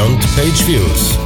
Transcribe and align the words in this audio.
Beyond 0.00 0.20
Page 0.34 0.66
Views. 0.66 1.18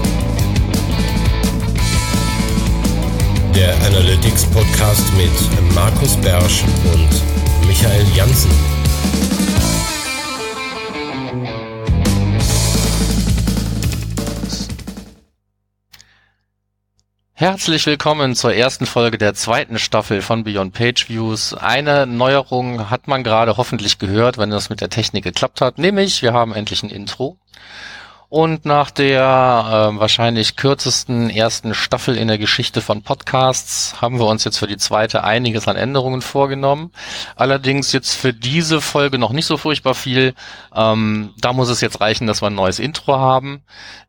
Der 3.55 3.73
Analytics 3.87 4.47
Podcast 4.47 5.13
mit 5.17 5.75
Markus 5.77 6.17
Bersch 6.17 6.65
und 6.93 7.69
Michael 7.69 8.05
Janssen. 8.17 8.51
Herzlich 17.35 17.87
willkommen 17.87 18.35
zur 18.35 18.55
ersten 18.55 18.87
Folge 18.87 19.19
der 19.19 19.35
zweiten 19.35 19.79
Staffel 19.79 20.21
von 20.21 20.43
Beyond 20.43 20.75
Page 20.75 21.09
Views. 21.09 21.55
Eine 21.55 22.09
Neuerung 22.09 22.91
hat 22.91 23.07
man 23.07 23.23
gerade 23.23 23.57
hoffentlich 23.57 24.01
gehört, 24.01 24.37
wenn 24.37 24.51
das 24.51 24.69
mit 24.69 24.81
der 24.81 24.91
Technik 24.91 25.23
geklappt 25.23 25.61
hat, 25.61 25.79
nämlich 25.79 26.23
wir 26.23 26.33
haben 26.33 26.53
endlich 26.53 26.83
ein 26.83 26.91
Intro. 26.91 27.39
Und 28.35 28.65
nach 28.65 28.91
der 28.91 29.21
äh, 29.95 30.01
wahrscheinlich 30.01 30.57
kürzesten 30.57 31.31
ersten 31.31 31.73
Staffel 31.73 32.17
in 32.17 32.27
der 32.27 32.37
Geschichte 32.37 32.81
von 32.81 33.03
Podcasts 33.03 34.03
haben 34.03 34.19
wir 34.19 34.27
uns 34.27 34.43
jetzt 34.43 34.59
für 34.59 34.67
die 34.67 34.77
zweite 34.77 35.23
einiges 35.23 35.69
an 35.69 35.77
Änderungen 35.77 36.21
vorgenommen. 36.21 36.91
Allerdings 37.37 37.93
jetzt 37.93 38.13
für 38.15 38.33
diese 38.33 38.81
Folge 38.81 39.19
noch 39.19 39.31
nicht 39.31 39.47
so 39.47 39.57
furchtbar 39.57 39.95
viel. 39.95 40.35
Ähm, 40.75 41.33
da 41.39 41.53
muss 41.53 41.69
es 41.69 41.81
jetzt 41.81 42.01
reichen, 42.01 42.27
dass 42.27 42.43
wir 42.43 42.49
ein 42.49 42.57
neues 42.57 42.81
Intro 42.81 43.17
haben. 43.17 43.63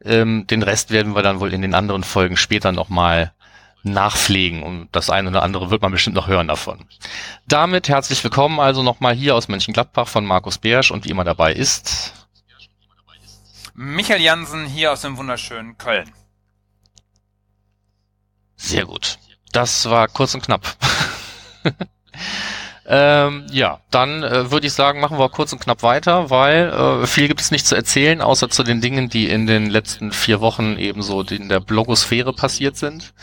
Ähm, 0.04 0.48
den 0.48 0.64
Rest 0.64 0.90
werden 0.90 1.14
wir 1.14 1.22
dann 1.22 1.40
wohl 1.40 1.54
in 1.54 1.62
den 1.62 1.76
anderen 1.76 2.04
Folgen 2.04 2.36
später 2.36 2.72
nochmal 2.72 3.32
nachpflegen 3.84 4.64
und 4.64 4.88
das 4.92 5.12
eine 5.12 5.30
oder 5.30 5.44
andere 5.44 5.70
wird 5.70 5.84
man 5.84 5.92
bestimmt 5.92 6.16
noch 6.16 6.28
hören 6.28 6.48
davon. 6.48 6.86
Damit 7.48 7.90
herzlich 7.90 8.24
willkommen 8.24 8.60
also 8.60 8.82
nochmal 8.82 9.14
hier 9.14 9.36
aus 9.36 9.50
Mönchengladbach 9.50 10.08
von 10.08 10.26
Markus 10.26 10.58
Beersch 10.58 10.90
und 10.90 11.06
wie 11.06 11.12
immer 11.12 11.26
dabei 11.26 11.54
ist 11.54 12.25
Michael 13.78 14.22
Jansen 14.22 14.66
hier 14.66 14.94
aus 14.94 15.02
dem 15.02 15.18
wunderschönen 15.18 15.78
Köln. 15.78 16.10
Sehr 18.56 18.86
gut. 18.86 19.20
Das 19.52 19.90
war 19.90 20.08
kurz 20.08 20.34
und 20.34 20.46
knapp. 20.46 20.78
ähm, 22.86 23.46
ja, 23.52 23.82
dann 23.92 24.24
äh, 24.24 24.50
würde 24.50 24.68
ich 24.68 24.74
sagen, 24.74 25.02
machen 25.02 25.20
wir 25.20 25.28
kurz 25.28 25.52
und 25.52 25.60
knapp 25.60 25.84
weiter, 25.84 26.30
weil 26.30 26.70
äh, 26.70 27.06
viel 27.06 27.28
gibt 27.28 27.42
es 27.42 27.52
nicht 27.52 27.68
zu 27.68 27.76
erzählen, 27.76 28.22
außer 28.22 28.50
zu 28.50 28.64
den 28.64 28.80
Dingen, 28.80 29.10
die 29.10 29.30
in 29.30 29.46
den 29.46 29.70
letzten 29.70 30.14
vier 30.14 30.40
Wochen 30.40 30.78
ebenso 30.78 31.22
in 31.24 31.50
der 31.50 31.60
Blogosphäre 31.60 32.32
passiert 32.32 32.78
sind. 32.78 33.14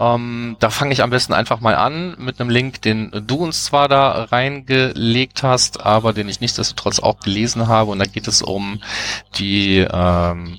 Ähm, 0.00 0.56
da 0.60 0.70
fange 0.70 0.94
ich 0.94 1.02
am 1.02 1.10
besten 1.10 1.34
einfach 1.34 1.60
mal 1.60 1.74
an 1.74 2.16
mit 2.18 2.40
einem 2.40 2.48
Link, 2.48 2.80
den 2.80 3.10
du 3.26 3.36
uns 3.36 3.64
zwar 3.64 3.86
da 3.86 4.24
reingelegt 4.24 5.42
hast, 5.42 5.84
aber 5.84 6.14
den 6.14 6.28
ich 6.28 6.40
nichtsdestotrotz 6.40 7.00
auch 7.00 7.20
gelesen 7.20 7.68
habe. 7.68 7.90
Und 7.90 7.98
da 7.98 8.06
geht 8.06 8.26
es 8.26 8.40
um 8.40 8.80
die 9.36 9.86
ähm, 9.92 10.56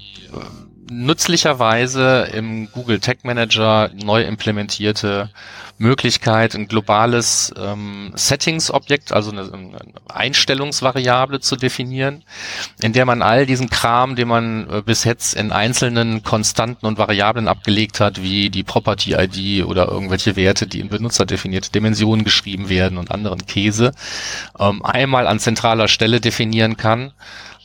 nützlicherweise 0.91 2.29
im 2.33 2.69
Google 2.71 2.99
Tag 2.99 3.23
Manager 3.23 3.89
neu 3.93 4.23
implementierte 4.23 5.29
Möglichkeit, 5.77 6.53
ein 6.53 6.67
globales 6.67 7.53
ähm, 7.57 8.11
Settings-Objekt, 8.13 9.13
also 9.13 9.31
eine, 9.31 9.51
eine, 9.51 9.79
Einstellungsvariable 10.13 11.39
zu 11.39 11.55
definieren, 11.55 12.23
in 12.81 12.93
der 12.93 13.05
man 13.05 13.21
all 13.21 13.45
diesen 13.45 13.69
Kram, 13.69 14.15
den 14.15 14.27
man 14.27 14.69
äh, 14.69 14.81
bis 14.85 15.05
jetzt 15.05 15.33
in 15.33 15.51
einzelnen 15.51 16.23
Konstanten 16.23 16.85
und 16.85 16.97
Variablen 16.97 17.47
abgelegt 17.47 17.99
hat, 17.99 18.21
wie 18.21 18.49
die 18.49 18.63
Property-ID 18.63 19.65
oder 19.65 19.87
irgendwelche 19.87 20.35
Werte, 20.35 20.67
die 20.67 20.81
in 20.81 20.89
benutzerdefinierte 20.89 21.71
Dimensionen 21.71 22.23
geschrieben 22.25 22.69
werden 22.69 22.97
und 22.97 23.11
anderen 23.11 23.45
Käse, 23.45 23.93
ähm, 24.59 24.85
einmal 24.85 25.25
an 25.25 25.39
zentraler 25.39 25.87
Stelle 25.87 26.19
definieren 26.21 26.77
kann. 26.77 27.13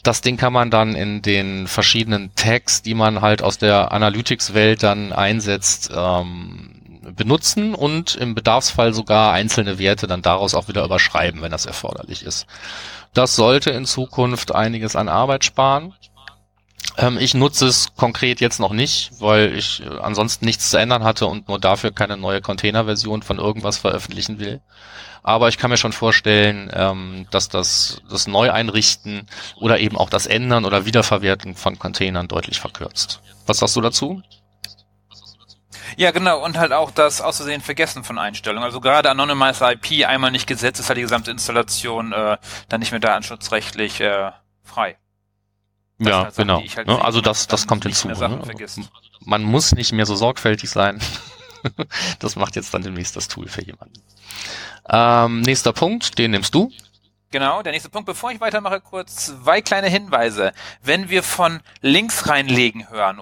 Das 0.07 0.21
Ding 0.21 0.37
kann 0.37 0.53
man 0.53 0.71
dann 0.71 0.95
in 0.95 1.21
den 1.21 1.67
verschiedenen 1.67 2.33
Tags, 2.37 2.81
die 2.81 2.95
man 2.95 3.23
halt 3.23 3.43
aus 3.43 3.59
der 3.59 3.91
Analytics-Welt 3.91 4.85
dann 4.85 5.13
einsetzt, 5.13 5.91
ähm, 5.93 6.71
benutzen 7.17 7.75
und 7.75 8.15
im 8.15 8.37
Bedarfsfall 8.37 8.95
sogar 8.95 9.33
einzelne 9.33 9.81
Werte 9.81 10.07
dann 10.07 10.23
daraus 10.23 10.55
auch 10.55 10.69
wieder 10.69 10.85
überschreiben, 10.85 11.43
wenn 11.43 11.51
das 11.51 11.67
erforderlich 11.67 12.23
ist. 12.23 12.47
Das 13.15 13.35
sollte 13.35 13.71
in 13.71 13.85
Zukunft 13.85 14.55
einiges 14.55 14.95
an 14.95 15.09
Arbeit 15.09 15.45
sparen. 15.45 15.93
Ähm, 16.99 17.19
ich 17.19 17.35
nutze 17.35 17.67
es 17.67 17.95
konkret 17.95 18.41
jetzt 18.41 18.59
noch 18.59 18.73
nicht, 18.73 19.13
weil 19.21 19.55
ich 19.55 19.83
äh, 19.83 19.99
ansonsten 19.99 20.45
nichts 20.45 20.71
zu 20.71 20.79
ändern 20.79 21.05
hatte 21.05 21.27
und 21.27 21.49
nur 21.49 21.59
dafür 21.59 21.93
keine 21.93 22.17
neue 22.17 22.41
Containerversion 22.41 23.23
von 23.23 23.39
irgendwas 23.39 23.77
veröffentlichen 23.77 24.39
will. 24.39 24.61
Aber 25.23 25.49
ich 25.49 25.59
kann 25.59 25.71
mir 25.71 25.77
schon 25.77 25.93
vorstellen, 25.93 26.71
ähm, 26.73 27.27
dass 27.31 27.49
das, 27.49 28.01
das 28.09 28.27
Neueinrichten 28.27 29.27
oder 29.57 29.81
eben 29.81 29.97
auch 29.97 30.09
das 30.09 30.27
Ändern 30.27 30.65
oder 30.65 30.87
Wiederverwerten 30.87 31.55
von 31.57 31.79
Containern 31.79 32.29
deutlich 32.29 32.61
verkürzt. 32.61 33.21
Was 33.47 33.59
sagst 33.59 33.77
du 33.77 33.81
dazu? 33.81 34.23
Ja, 35.97 36.11
genau. 36.11 36.45
Und 36.45 36.59
halt 36.59 36.73
auch 36.73 36.91
das 36.91 37.21
auszusehen 37.21 37.61
Vergessen 37.61 38.05
von 38.05 38.19
Einstellungen. 38.19 38.65
Also 38.65 38.81
gerade 38.81 39.11
Anonymized 39.11 39.63
IP 39.63 40.07
einmal 40.07 40.31
nicht 40.31 40.47
gesetzt, 40.47 40.79
ist 40.79 40.89
halt 40.89 40.99
die 40.99 41.03
gesamte 41.03 41.31
Installation 41.31 42.13
äh, 42.13 42.37
dann 42.69 42.81
nicht 42.81 42.91
mehr 42.91 43.01
datenschutzrechtlich 43.01 44.01
äh, 44.01 44.31
frei. 44.63 44.97
Das 45.99 46.09
ja, 46.09 46.25
halt 46.25 46.35
Sachen, 46.35 46.49
genau. 46.49 46.63
Halt 46.77 46.87
ne? 46.87 47.05
Also 47.05 47.21
das, 47.21 47.47
das 47.47 47.67
kommt 47.67 47.85
hinzu. 47.85 48.09
Ne? 48.09 48.41
Man 49.25 49.43
muss 49.43 49.73
nicht 49.73 49.93
mehr 49.93 50.07
so 50.07 50.15
sorgfältig 50.15 50.69
sein. 50.69 51.01
das 52.19 52.37
macht 52.37 52.57
jetzt 52.57 52.75
dann 52.75 52.83
demnächst 52.83 53.17
das 53.17 53.29
Tool 53.29 53.49
für 53.49 53.65
jemanden. 53.65 54.03
Ähm, 54.89 55.41
nächster 55.41 55.73
Punkt, 55.73 56.19
den 56.19 56.33
nimmst 56.33 56.55
du. 56.55 56.71
Genau, 57.31 57.63
der 57.63 57.73
nächste 57.73 57.89
Punkt. 57.89 58.07
Bevor 58.07 58.31
ich 58.31 58.41
weitermache, 58.41 58.81
kurz 58.81 59.27
zwei 59.27 59.61
kleine 59.61 59.89
Hinweise. 59.89 60.53
Wenn 60.83 61.09
wir 61.09 61.23
von 61.23 61.61
links 61.81 62.29
reinlegen 62.29 62.89
hören 62.91 63.21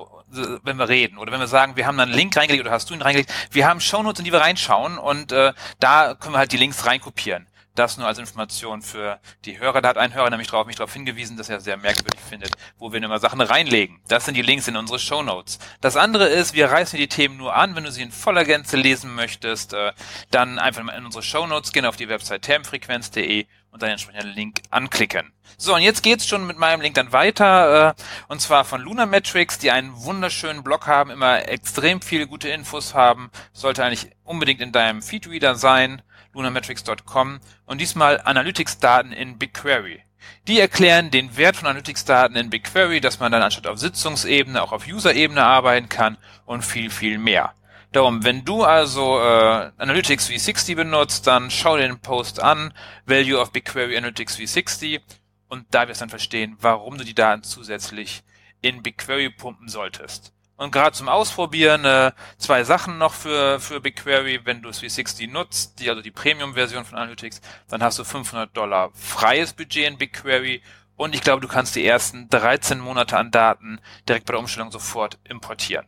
wenn 0.64 0.76
wir 0.78 0.88
reden 0.88 1.18
oder 1.18 1.32
wenn 1.32 1.40
wir 1.40 1.46
sagen, 1.46 1.76
wir 1.76 1.86
haben 1.86 1.98
einen 2.00 2.12
Link 2.12 2.36
reingelegt 2.36 2.64
oder 2.64 2.74
hast 2.74 2.90
du 2.90 2.94
ihn 2.94 3.02
reingelegt, 3.02 3.32
wir 3.52 3.68
haben 3.68 3.80
Shownotes, 3.80 4.18
in 4.18 4.24
die 4.24 4.32
wir 4.32 4.40
reinschauen 4.40 4.98
und 4.98 5.32
äh, 5.32 5.52
da 5.78 6.14
können 6.14 6.34
wir 6.34 6.38
halt 6.38 6.52
die 6.52 6.56
Links 6.56 6.86
reinkopieren. 6.86 7.46
Das 7.74 7.96
nur 7.96 8.06
als 8.06 8.18
Information 8.18 8.82
für 8.82 9.18
die 9.44 9.58
Hörer. 9.58 9.82
Da 9.82 9.88
hat 9.88 9.98
ein 9.98 10.14
Hörer 10.14 10.30
nämlich 10.30 10.46
drauf, 10.46 10.64
mich 10.64 10.76
darauf 10.76 10.92
hingewiesen, 10.92 11.36
dass 11.36 11.48
er 11.48 11.60
sehr 11.60 11.76
merkwürdig 11.76 12.20
findet, 12.20 12.52
wo 12.78 12.92
wir 12.92 13.02
immer 13.02 13.18
Sachen 13.18 13.40
reinlegen. 13.40 14.00
Das 14.06 14.24
sind 14.24 14.36
die 14.36 14.42
Links 14.42 14.68
in 14.68 14.76
unsere 14.76 15.00
Show 15.00 15.24
Notes. 15.24 15.58
Das 15.80 15.96
andere 15.96 16.28
ist, 16.28 16.54
wir 16.54 16.70
reißen 16.70 16.96
die 16.96 17.08
Themen 17.08 17.36
nur 17.36 17.56
an. 17.56 17.74
Wenn 17.74 17.82
du 17.82 17.90
sie 17.90 18.02
in 18.02 18.12
voller 18.12 18.44
Gänze 18.44 18.76
lesen 18.76 19.16
möchtest, 19.16 19.72
äh, 19.72 19.92
dann 20.30 20.60
einfach 20.60 20.82
in 20.82 21.04
unsere 21.04 21.24
Show 21.24 21.48
Notes 21.48 21.72
gehen 21.72 21.84
auf 21.84 21.96
die 21.96 22.08
Website 22.08 22.42
termfrequenz.de 22.42 23.46
und 23.72 23.82
dann 23.82 23.90
entsprechenden 23.90 24.34
Link 24.34 24.62
anklicken. 24.70 25.32
So, 25.56 25.74
und 25.74 25.82
jetzt 25.82 26.04
geht's 26.04 26.28
schon 26.28 26.46
mit 26.46 26.56
meinem 26.56 26.80
Link 26.80 26.94
dann 26.94 27.10
weiter, 27.10 27.90
äh, 27.90 28.02
und 28.28 28.40
zwar 28.40 28.64
von 28.64 28.80
Lunametrics, 28.82 29.58
die 29.58 29.72
einen 29.72 29.92
wunderschönen 30.04 30.62
Blog 30.62 30.86
haben, 30.86 31.10
immer 31.10 31.48
extrem 31.48 32.00
viele 32.00 32.28
gute 32.28 32.48
Infos 32.48 32.94
haben, 32.94 33.32
sollte 33.52 33.84
eigentlich 33.84 34.12
unbedingt 34.22 34.60
in 34.60 34.70
deinem 34.70 35.02
Feedreader 35.02 35.56
sein 35.56 36.02
lunametrics.com 36.34 37.40
und 37.66 37.80
diesmal 37.80 38.20
Analytics-Daten 38.20 39.12
in 39.12 39.38
BigQuery. 39.38 40.02
Die 40.48 40.60
erklären 40.60 41.10
den 41.10 41.36
Wert 41.36 41.56
von 41.56 41.68
Analytics-Daten 41.68 42.36
in 42.36 42.50
BigQuery, 42.50 43.00
dass 43.00 43.20
man 43.20 43.32
dann 43.32 43.42
anstatt 43.42 43.66
auf 43.66 43.78
Sitzungsebene 43.78 44.62
auch 44.62 44.72
auf 44.72 44.86
User-Ebene 44.86 45.42
arbeiten 45.42 45.88
kann 45.88 46.18
und 46.44 46.64
viel, 46.64 46.90
viel 46.90 47.18
mehr. 47.18 47.54
Darum, 47.92 48.24
wenn 48.24 48.44
du 48.44 48.64
also 48.64 49.20
äh, 49.20 49.70
Analytics 49.78 50.28
v60 50.28 50.74
benutzt, 50.74 51.26
dann 51.28 51.50
schau 51.50 51.76
dir 51.76 51.86
den 51.86 52.00
Post 52.00 52.42
an, 52.42 52.74
Value 53.06 53.38
of 53.38 53.52
BigQuery 53.52 53.96
Analytics 53.96 54.36
v60 54.36 55.00
und 55.48 55.66
da 55.70 55.86
wirst 55.86 56.00
du 56.00 56.02
dann 56.02 56.10
verstehen, 56.10 56.56
warum 56.60 56.98
du 56.98 57.04
die 57.04 57.14
Daten 57.14 57.44
zusätzlich 57.44 58.24
in 58.60 58.82
BigQuery 58.82 59.30
pumpen 59.30 59.68
solltest. 59.68 60.33
Und 60.56 60.70
gerade 60.70 60.97
zum 60.97 61.09
Ausprobieren 61.09 61.84
äh, 61.84 62.12
zwei 62.38 62.62
Sachen 62.62 62.98
noch 62.98 63.12
für, 63.12 63.59
für 63.59 63.81
BigQuery. 63.81 64.41
Wenn 64.44 64.62
du 64.62 64.69
es 64.69 64.81
V60 64.81 65.31
nutzt, 65.31 65.81
die, 65.81 65.91
also 65.91 66.00
die 66.00 66.12
Premium-Version 66.12 66.84
von 66.84 66.97
Analytics, 66.97 67.41
dann 67.69 67.82
hast 67.82 67.98
du 67.98 68.04
500 68.04 68.56
Dollar 68.56 68.91
freies 68.94 69.53
Budget 69.53 69.88
in 69.88 69.98
BigQuery. 69.98 70.62
Und 70.97 71.14
ich 71.14 71.22
glaube, 71.22 71.41
du 71.41 71.48
kannst 71.48 71.75
die 71.75 71.84
ersten 71.84 72.28
13 72.28 72.78
Monate 72.78 73.19
an 73.19 73.32
Daten 73.32 73.81
direkt 74.08 74.26
bei 74.26 74.32
der 74.32 74.40
Umstellung 74.40 74.70
sofort 74.70 75.19
importieren. 75.25 75.87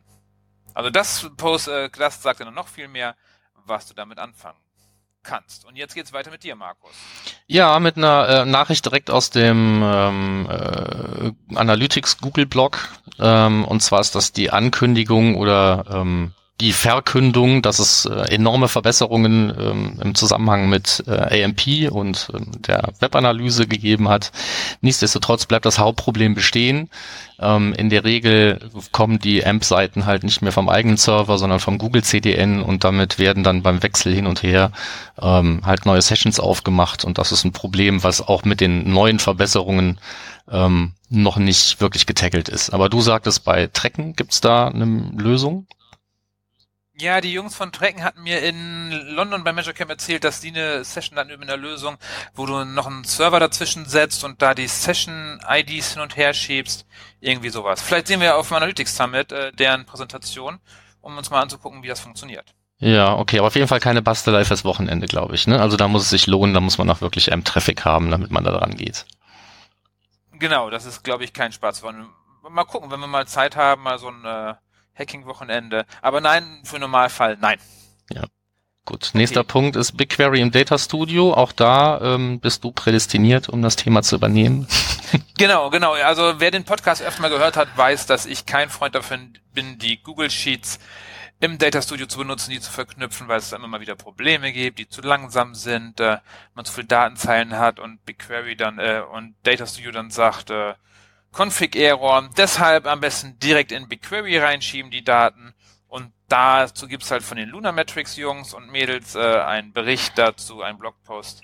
Also 0.73 0.89
das 0.89 1.29
Post, 1.37 1.69
äh, 1.69 1.89
das 1.89 2.21
sagt 2.21 2.41
dann 2.41 2.53
noch 2.53 2.67
viel 2.67 2.89
mehr, 2.89 3.15
was 3.65 3.87
du 3.87 3.93
damit 3.93 4.19
anfangen 4.19 4.59
kannst. 5.23 5.65
Und 5.65 5.75
jetzt 5.75 5.93
geht's 5.93 6.13
weiter 6.13 6.31
mit 6.31 6.43
dir, 6.43 6.55
Markus. 6.55 6.91
Ja, 7.47 7.79
mit 7.79 7.97
einer 7.97 8.27
äh, 8.29 8.45
Nachricht 8.45 8.85
direkt 8.85 9.09
aus 9.09 9.29
dem 9.29 9.81
ähm, 9.83 10.47
äh, 10.49 11.55
Analytics 11.55 12.19
Google 12.19 12.45
Blog. 12.45 12.89
Ähm, 13.19 13.65
und 13.65 13.81
zwar 13.81 13.99
ist 13.99 14.15
das 14.15 14.31
die 14.31 14.51
Ankündigung 14.51 15.35
oder 15.35 15.85
ähm, 15.89 16.33
die 16.59 16.73
Verkündung, 16.73 17.61
dass 17.61 17.77
es 17.77 18.05
äh, 18.05 18.33
enorme 18.33 18.67
Verbesserungen 18.67 19.53
ähm, 19.59 19.99
im 20.01 20.15
Zusammenhang 20.15 20.69
mit 20.69 21.03
äh, 21.05 21.43
AMP 21.43 21.91
und 21.91 22.29
ähm, 22.33 22.51
der 22.67 22.93
Webanalyse 22.99 23.67
gegeben 23.67 24.09
hat. 24.09 24.31
Nichtsdestotrotz 24.81 25.45
bleibt 25.45 25.65
das 25.65 25.77
Hauptproblem 25.77 26.33
bestehen. 26.33 26.89
Ähm, 27.39 27.73
in 27.73 27.91
der 27.91 28.03
Regel 28.03 28.71
kommen 28.91 29.19
die 29.19 29.45
AMP-Seiten 29.45 30.07
halt 30.07 30.23
nicht 30.23 30.41
mehr 30.41 30.51
vom 30.51 30.67
eigenen 30.67 30.97
Server, 30.97 31.37
sondern 31.37 31.59
vom 31.59 31.77
Google 31.77 32.03
CDN 32.03 32.63
und 32.63 32.83
damit 32.83 33.19
werden 33.19 33.43
dann 33.43 33.61
beim 33.61 33.83
Wechsel 33.83 34.13
hin 34.13 34.25
und 34.25 34.41
her 34.41 34.71
ähm, 35.21 35.61
halt 35.63 35.85
neue 35.85 36.01
Sessions 36.01 36.39
aufgemacht 36.39 37.05
und 37.05 37.19
das 37.19 37.31
ist 37.31 37.45
ein 37.45 37.51
Problem, 37.51 38.03
was 38.03 38.27
auch 38.27 38.45
mit 38.45 38.61
den 38.61 38.91
neuen 38.91 39.19
Verbesserungen 39.19 39.99
ähm, 40.49 40.93
noch 41.09 41.37
nicht 41.37 41.81
wirklich 41.81 42.07
getackelt 42.07 42.49
ist. 42.49 42.71
Aber 42.71 42.89
du 42.89 43.01
sagtest, 43.01 43.43
bei 43.43 43.67
Trecken 43.67 44.15
gibt's 44.15 44.41
da 44.41 44.69
eine 44.69 45.11
Lösung? 45.15 45.67
Ja, 46.99 47.21
die 47.21 47.31
Jungs 47.31 47.55
von 47.55 47.71
Trecken 47.71 48.03
hatten 48.03 48.23
mir 48.23 48.41
in 48.41 48.89
London 48.91 49.43
bei 49.43 49.53
Measure 49.53 49.75
Camp 49.75 49.91
erzählt, 49.91 50.23
dass 50.23 50.39
die 50.39 50.47
eine 50.47 50.83
Session 50.83 51.19
hatten 51.19 51.29
mit 51.29 51.43
einer 51.43 51.55
Lösung, 51.55 51.97
wo 52.33 52.47
du 52.47 52.63
noch 52.65 52.87
einen 52.87 53.03
Server 53.03 53.39
dazwischen 53.39 53.85
setzt 53.85 54.23
und 54.23 54.41
da 54.41 54.55
die 54.55 54.67
Session-IDs 54.67 55.93
hin 55.93 56.01
und 56.01 56.17
her 56.17 56.33
schiebst. 56.33 56.87
Irgendwie 57.19 57.49
sowas. 57.49 57.83
Vielleicht 57.83 58.07
sehen 58.07 58.19
wir 58.19 58.35
auf 58.35 58.47
dem 58.47 58.57
Analytics 58.57 58.97
Summit 58.97 59.31
äh, 59.31 59.51
deren 59.51 59.85
Präsentation, 59.85 60.59
um 61.01 61.15
uns 61.15 61.29
mal 61.29 61.41
anzugucken, 61.41 61.83
wie 61.83 61.87
das 61.87 61.99
funktioniert. 61.99 62.55
Ja, 62.79 63.15
okay, 63.15 63.37
aber 63.37 63.47
auf 63.47 63.55
jeden 63.55 63.67
Fall 63.67 63.79
keine 63.79 64.01
Bastelei 64.01 64.43
fürs 64.43 64.65
Wochenende, 64.65 65.05
glaube 65.05 65.35
ich. 65.35 65.45
Ne? 65.45 65.61
Also 65.61 65.77
da 65.77 65.87
muss 65.87 66.01
es 66.01 66.09
sich 66.09 66.25
lohnen, 66.25 66.55
da 66.55 66.61
muss 66.61 66.79
man 66.79 66.89
auch 66.89 67.01
wirklich 67.01 67.31
ähm, 67.31 67.43
Traffic 67.43 67.85
haben, 67.85 68.09
damit 68.09 68.31
man 68.31 68.43
da 68.43 68.51
dran 68.51 68.75
geht. 68.75 69.05
Genau, 70.33 70.71
das 70.71 70.85
ist, 70.85 71.03
glaube 71.03 71.23
ich, 71.23 71.33
kein 71.33 71.51
Spaß. 71.51 71.83
Mal 72.49 72.63
gucken, 72.63 72.89
wenn 72.89 72.99
wir 72.99 73.07
mal 73.07 73.27
Zeit 73.27 73.55
haben, 73.55 73.83
mal 73.83 73.99
so 73.99 74.09
ein 74.09 74.25
äh, 74.25 74.55
Hacking-Wochenende. 74.97 75.85
Aber 76.01 76.21
nein, 76.21 76.61
für 76.63 76.79
Normalfall 76.79 77.37
nein. 77.39 77.59
Ja. 78.11 78.23
Gut, 78.85 79.09
nächster 79.13 79.41
okay. 79.41 79.51
Punkt 79.51 79.75
ist 79.75 79.97
BigQuery 79.97 80.39
im 80.39 80.51
Data 80.51 80.77
Studio. 80.77 81.33
Auch 81.33 81.51
da 81.51 81.99
ähm, 82.01 82.39
bist 82.39 82.63
du 82.63 82.71
prädestiniert, 82.71 83.49
um 83.49 83.61
das 83.61 83.75
Thema 83.75 84.01
zu 84.01 84.15
übernehmen. 84.15 84.65
genau, 85.37 85.69
genau. 85.69 85.91
Also 85.91 86.35
wer 86.37 86.51
den 86.51 86.63
Podcast 86.63 87.01
erstmal 87.01 87.29
gehört 87.29 87.57
hat, 87.57 87.67
weiß, 87.75 88.05
dass 88.05 88.25
ich 88.25 88.45
kein 88.45 88.69
Freund 88.69 88.95
davon 88.95 89.37
bin, 89.53 89.77
die 89.77 90.01
Google 90.01 90.29
Sheets 90.29 90.79
im 91.39 91.57
Data 91.57 91.81
Studio 91.81 92.07
zu 92.07 92.17
benutzen, 92.17 92.51
die 92.51 92.61
zu 92.61 92.71
verknüpfen, 92.71 93.27
weil 93.27 93.39
es 93.39 93.49
da 93.49 93.57
immer 93.57 93.67
mal 93.67 93.81
wieder 93.81 93.95
Probleme 93.95 94.53
gibt, 94.53 94.79
die 94.79 94.87
zu 94.87 95.01
langsam 95.01 95.53
sind, 95.53 95.99
äh, 95.99 96.19
man 96.55 96.63
zu 96.63 96.73
viele 96.73 96.87
Datenzeilen 96.87 97.57
hat 97.59 97.79
und 97.79 98.03
BigQuery 98.05 98.55
dann 98.55 98.79
äh, 98.79 99.03
und 99.11 99.35
Data 99.43 99.67
Studio 99.67 99.91
dann 99.91 100.09
sagt, 100.09 100.49
äh, 100.49 100.75
Config-Error. 101.31 102.29
Deshalb 102.37 102.85
am 102.85 102.99
besten 102.99 103.37
direkt 103.39 103.71
in 103.71 103.87
BigQuery 103.87 104.37
reinschieben, 104.37 104.91
die 104.91 105.03
Daten. 105.03 105.53
Und 105.87 106.11
dazu 106.27 106.87
gibt's 106.87 107.11
halt 107.11 107.23
von 107.23 107.37
den 107.37 107.49
Lunametrics-Jungs 107.49 108.53
und 108.53 108.69
Mädels 108.71 109.15
äh, 109.15 109.19
einen 109.19 109.73
Bericht 109.73 110.17
dazu, 110.17 110.61
einen 110.61 110.79
Blogpost, 110.79 111.43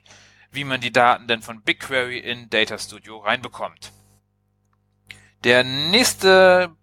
wie 0.52 0.64
man 0.64 0.82
die 0.82 0.92
Daten 0.92 1.28
denn 1.28 1.42
von 1.42 1.62
BigQuery 1.62 2.20
in 2.20 2.50
Data 2.50 2.78
Studio 2.78 3.20
reinbekommt. 3.20 3.92
Der 5.44 5.64
nächste 5.64 6.76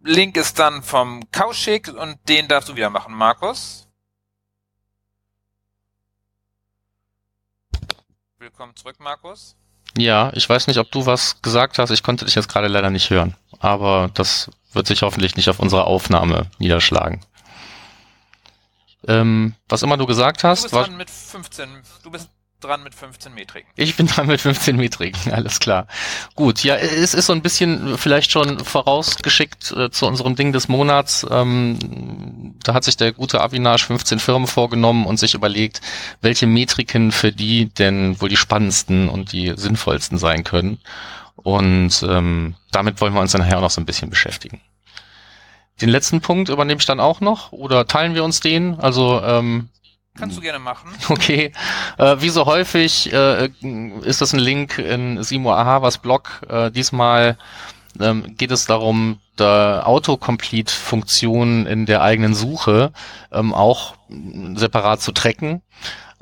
Link 0.00 0.36
ist 0.36 0.58
dann 0.58 0.82
vom 0.82 1.30
Kauschik 1.30 1.88
und 1.88 2.18
den 2.28 2.48
darfst 2.48 2.68
du 2.68 2.76
wieder 2.76 2.90
machen, 2.90 3.14
Markus. 3.14 3.88
Willkommen 8.38 8.74
zurück, 8.74 8.98
Markus. 8.98 9.56
Ja, 9.96 10.30
ich 10.34 10.48
weiß 10.48 10.66
nicht, 10.66 10.78
ob 10.78 10.90
du 10.90 11.06
was 11.06 11.42
gesagt 11.42 11.78
hast. 11.78 11.90
Ich 11.90 12.02
konnte 12.02 12.24
dich 12.24 12.34
jetzt 12.34 12.48
gerade 12.48 12.68
leider 12.68 12.90
nicht 12.90 13.10
hören. 13.10 13.34
Aber 13.60 14.10
das 14.14 14.50
wird 14.72 14.86
sich 14.86 15.02
hoffentlich 15.02 15.36
nicht 15.36 15.48
auf 15.48 15.58
unserer 15.58 15.86
Aufnahme 15.86 16.46
niederschlagen. 16.58 17.20
Ähm, 19.06 19.54
was 19.68 19.82
immer 19.82 19.96
du 19.96 20.06
gesagt 20.06 20.44
hast. 20.44 20.64
Du 20.64 20.70
bist 20.70 20.74
dran 20.74 20.96
mit 20.96 21.10
15. 21.10 21.68
Du 22.02 22.10
bist 22.10 22.28
dran 22.62 22.82
mit 22.82 22.94
15 22.94 23.34
Metriken. 23.34 23.70
Ich 23.76 23.96
bin 23.96 24.06
dran 24.06 24.26
mit 24.26 24.40
15 24.40 24.76
Metriken, 24.76 25.32
alles 25.32 25.60
klar. 25.60 25.86
Gut, 26.34 26.64
ja, 26.64 26.76
es 26.76 27.14
ist 27.14 27.26
so 27.26 27.32
ein 27.32 27.42
bisschen 27.42 27.98
vielleicht 27.98 28.30
schon 28.30 28.60
vorausgeschickt 28.60 29.72
äh, 29.72 29.90
zu 29.90 30.06
unserem 30.06 30.36
Ding 30.36 30.52
des 30.52 30.68
Monats. 30.68 31.26
Ähm, 31.30 32.54
da 32.64 32.74
hat 32.74 32.84
sich 32.84 32.96
der 32.96 33.12
gute 33.12 33.40
Avinash 33.40 33.86
15 33.86 34.18
Firmen 34.18 34.46
vorgenommen 34.46 35.06
und 35.06 35.18
sich 35.18 35.34
überlegt, 35.34 35.80
welche 36.20 36.46
Metriken 36.46 37.12
für 37.12 37.32
die 37.32 37.66
denn 37.66 38.20
wohl 38.20 38.28
die 38.28 38.36
spannendsten 38.36 39.08
und 39.08 39.32
die 39.32 39.52
sinnvollsten 39.56 40.18
sein 40.18 40.44
können. 40.44 40.78
Und 41.36 42.02
ähm, 42.08 42.54
damit 42.70 43.00
wollen 43.00 43.14
wir 43.14 43.20
uns 43.20 43.32
dann 43.32 43.40
nachher 43.40 43.58
auch 43.58 43.62
noch 43.62 43.70
so 43.70 43.80
ein 43.80 43.86
bisschen 43.86 44.10
beschäftigen. 44.10 44.60
Den 45.80 45.88
letzten 45.88 46.20
Punkt 46.20 46.48
übernehme 46.48 46.78
ich 46.78 46.86
dann 46.86 47.00
auch 47.00 47.20
noch 47.20 47.50
oder 47.50 47.86
teilen 47.86 48.14
wir 48.14 48.24
uns 48.24 48.40
den? 48.40 48.78
Also 48.78 49.20
ähm, 49.22 49.68
Kannst 50.18 50.36
du 50.36 50.40
gerne 50.42 50.58
machen. 50.58 50.90
Okay. 51.08 51.52
Äh, 51.98 52.16
wie 52.20 52.28
so 52.28 52.46
häufig 52.46 53.12
äh, 53.12 53.48
ist 54.02 54.20
das 54.20 54.32
ein 54.32 54.38
Link 54.38 54.78
in 54.78 55.22
Simo 55.22 55.52
Ahavas 55.52 55.98
Blog. 55.98 56.42
Äh, 56.48 56.70
diesmal 56.70 57.38
ähm, 58.00 58.36
geht 58.36 58.50
es 58.50 58.66
darum, 58.66 59.20
der 59.38 59.82
Autocomplete-Funktion 59.86 61.66
in 61.66 61.86
der 61.86 62.02
eigenen 62.02 62.34
Suche 62.34 62.92
ähm, 63.32 63.54
auch 63.54 63.94
separat 64.54 65.00
zu 65.00 65.12
tracken. 65.12 65.62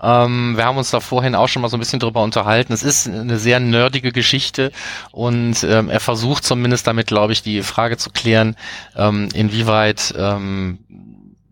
Ähm, 0.02 0.56
wir 0.56 0.64
haben 0.64 0.78
uns 0.78 0.90
da 0.90 1.00
vorhin 1.00 1.34
auch 1.34 1.48
schon 1.48 1.62
mal 1.62 1.68
so 1.68 1.76
ein 1.76 1.80
bisschen 1.80 2.00
drüber 2.00 2.22
unterhalten. 2.22 2.72
Es 2.72 2.82
ist 2.82 3.08
eine 3.08 3.38
sehr 3.38 3.60
nerdige 3.60 4.12
Geschichte 4.12 4.72
und 5.12 5.62
ähm, 5.64 5.90
er 5.90 6.00
versucht 6.00 6.44
zumindest 6.44 6.86
damit, 6.86 7.08
glaube 7.08 7.32
ich, 7.32 7.42
die 7.42 7.62
Frage 7.62 7.96
zu 7.98 8.10
klären, 8.10 8.56
ähm, 8.96 9.28
inwieweit 9.34 10.14
ähm, 10.16 10.78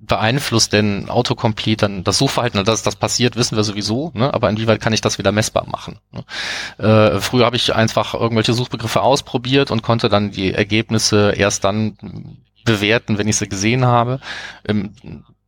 beeinflusst 0.08 0.72
denn 0.72 1.08
Autocomplete 1.08 1.88
dann 1.88 2.04
das 2.04 2.18
Suchverhalten? 2.18 2.64
Dass 2.64 2.82
das 2.82 2.96
passiert, 2.96 3.36
wissen 3.36 3.56
wir 3.56 3.64
sowieso, 3.64 4.10
ne? 4.14 4.32
aber 4.34 4.50
inwieweit 4.50 4.80
kann 4.80 4.92
ich 4.92 5.00
das 5.00 5.18
wieder 5.18 5.32
messbar 5.32 5.66
machen? 5.68 5.98
Ne? 6.12 6.24
Äh, 6.84 7.20
früher 7.20 7.46
habe 7.46 7.56
ich 7.56 7.74
einfach 7.74 8.14
irgendwelche 8.14 8.54
Suchbegriffe 8.54 9.02
ausprobiert 9.02 9.70
und 9.70 9.82
konnte 9.82 10.08
dann 10.08 10.30
die 10.30 10.52
Ergebnisse 10.52 11.32
erst 11.36 11.64
dann 11.64 11.96
bewerten, 12.64 13.18
wenn 13.18 13.28
ich 13.28 13.36
sie 13.36 13.48
gesehen 13.48 13.84
habe. 13.84 14.20
Im 14.64 14.92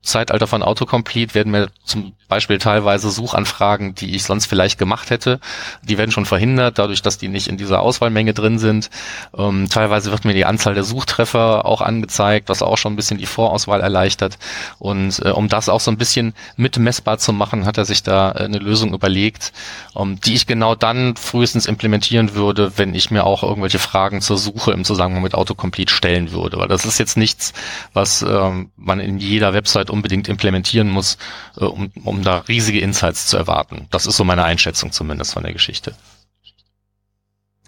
Zeitalter 0.03 0.47
von 0.47 0.63
Autocomplete 0.63 1.35
werden 1.35 1.53
mir 1.53 1.69
zum 1.85 2.15
Beispiel 2.29 2.59
teilweise 2.59 3.11
Suchanfragen, 3.11 3.95
die 3.95 4.15
ich 4.15 4.25
sonst 4.25 4.47
vielleicht 4.47 4.79
gemacht 4.79 5.11
hätte, 5.11 5.41
die 5.83 5.99
werden 5.99 6.11
schon 6.11 6.25
verhindert, 6.25 6.79
dadurch, 6.79 7.03
dass 7.03 7.19
die 7.19 7.29
nicht 7.29 7.49
in 7.49 7.59
dieser 7.59 7.81
Auswahlmenge 7.81 8.33
drin 8.33 8.59
sind. 8.59 8.89
Ähm, 9.37 9.69
teilweise 9.69 10.11
wird 10.11 10.25
mir 10.25 10.33
die 10.33 10.47
Anzahl 10.47 10.75
der 10.75 10.85
Suchtreffer 10.85 11.67
auch 11.67 11.83
angezeigt, 11.83 12.49
was 12.49 12.63
auch 12.63 12.79
schon 12.79 12.95
ein 12.95 12.97
bisschen 12.97 13.19
die 13.19 13.27
Vorauswahl 13.27 13.81
erleichtert. 13.81 14.39
Und 14.79 15.21
äh, 15.25 15.31
um 15.31 15.49
das 15.49 15.69
auch 15.69 15.81
so 15.81 15.91
ein 15.91 15.99
bisschen 15.99 16.35
mit 16.57 16.79
messbar 16.79 17.19
zu 17.19 17.33
machen, 17.35 17.67
hat 17.67 17.77
er 17.77 17.85
sich 17.85 18.03
da 18.03 18.33
äh, 18.33 18.45
eine 18.45 18.59
Lösung 18.59 18.95
überlegt, 18.95 19.53
ähm, 19.97 20.19
die 20.21 20.35
ich 20.35 20.47
genau 20.47 20.75
dann 20.75 21.17
frühestens 21.17 21.67
implementieren 21.67 22.35
würde, 22.35 22.73
wenn 22.79 22.95
ich 22.95 23.11
mir 23.11 23.25
auch 23.25 23.43
irgendwelche 23.43 23.79
Fragen 23.79 24.23
zur 24.23 24.39
Suche 24.39 24.73
im 24.73 24.85
Zusammenhang 24.85 25.23
mit 25.23 25.35
Autocomplete 25.35 25.93
stellen 25.93 26.33
würde. 26.33 26.59
Weil 26.59 26.69
das 26.69 26.87
ist 26.87 26.99
jetzt 26.99 27.19
nichts, 27.19 27.53
was 27.93 28.23
ähm, 28.23 28.71
man 28.77 29.01
in 29.01 29.19
jeder 29.19 29.53
Website 29.53 29.90
unbedingt 29.91 30.29
implementieren 30.29 30.89
muss, 30.89 31.19
äh, 31.57 31.65
um, 31.65 31.93
um 32.05 32.23
da 32.23 32.39
riesige 32.39 32.81
Insights 32.81 33.27
zu 33.27 33.37
erwarten. 33.37 33.87
Das 33.91 34.07
ist 34.07 34.17
so 34.17 34.25
meine 34.25 34.45
Einschätzung 34.45 34.93
zumindest 34.93 35.33
von 35.35 35.43
der 35.43 35.53
Geschichte. 35.53 35.95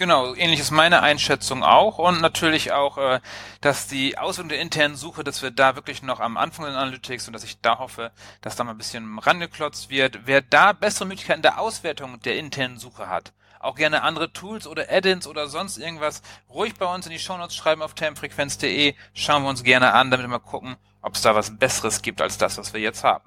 Genau, 0.02 0.34
ähnlich 0.34 0.58
ist 0.58 0.72
meine 0.72 1.02
Einschätzung 1.02 1.62
auch 1.62 1.98
und 1.98 2.20
natürlich 2.20 2.72
auch, 2.72 2.98
äh, 2.98 3.20
dass 3.61 3.87
die 3.87 4.18
Auswirkungen 4.18 4.49
der 4.49 4.61
internen 4.61 4.97
Suche, 4.97 5.23
dass 5.23 5.42
wir 5.42 5.52
da 5.52 5.76
wirklich 5.76 6.02
noch 6.02 6.18
am 6.18 6.37
Anfang 6.37 6.64
der 6.64 6.75
Analytics 6.75 7.28
und 7.28 7.35
dass 7.35 7.44
ich 7.44 7.61
da 7.61 7.78
hoffe, 7.78 8.11
dass 8.40 8.56
da 8.56 8.64
mal 8.64 8.73
ein 8.73 8.78
bisschen 8.78 9.18
rangeklotzt 9.18 9.90
wird. 9.90 10.20
Wer 10.25 10.40
da 10.40 10.73
bessere 10.73 11.06
Möglichkeiten 11.06 11.42
der 11.42 11.61
Auswertung 11.61 12.18
der 12.23 12.37
internen 12.37 12.78
Suche 12.78 13.08
hat, 13.08 13.32
auch 13.61 13.76
gerne 13.76 14.02
andere 14.02 14.32
Tools 14.32 14.66
oder 14.66 14.90
Add-ins 14.90 15.28
oder 15.28 15.47
sonst 15.47 15.78
irgendwas, 15.78 16.23
ruhig 16.49 16.75
bei 16.75 16.92
uns 16.92 17.06
in 17.06 17.12
die 17.12 17.20
Shownotes 17.20 17.54
schreiben 17.54 17.82
auf 17.82 17.94
termfrequenz.de, 17.94 18.94
schauen 19.14 19.42
wir 19.44 19.50
uns 19.50 19.62
gerne 19.62 19.92
an, 19.92 20.11
damit 20.11 20.25
wir 20.25 20.30
mal 20.30 20.40
gucken, 20.40 20.76
ob 21.02 21.14
es 21.14 21.23
da 21.23 21.35
was 21.35 21.56
Besseres 21.59 22.02
gibt 22.02 22.21
als 22.23 22.38
das, 22.38 22.59
was 22.59 22.73
wir 22.73 22.80
jetzt 22.80 23.04
haben. 23.04 23.25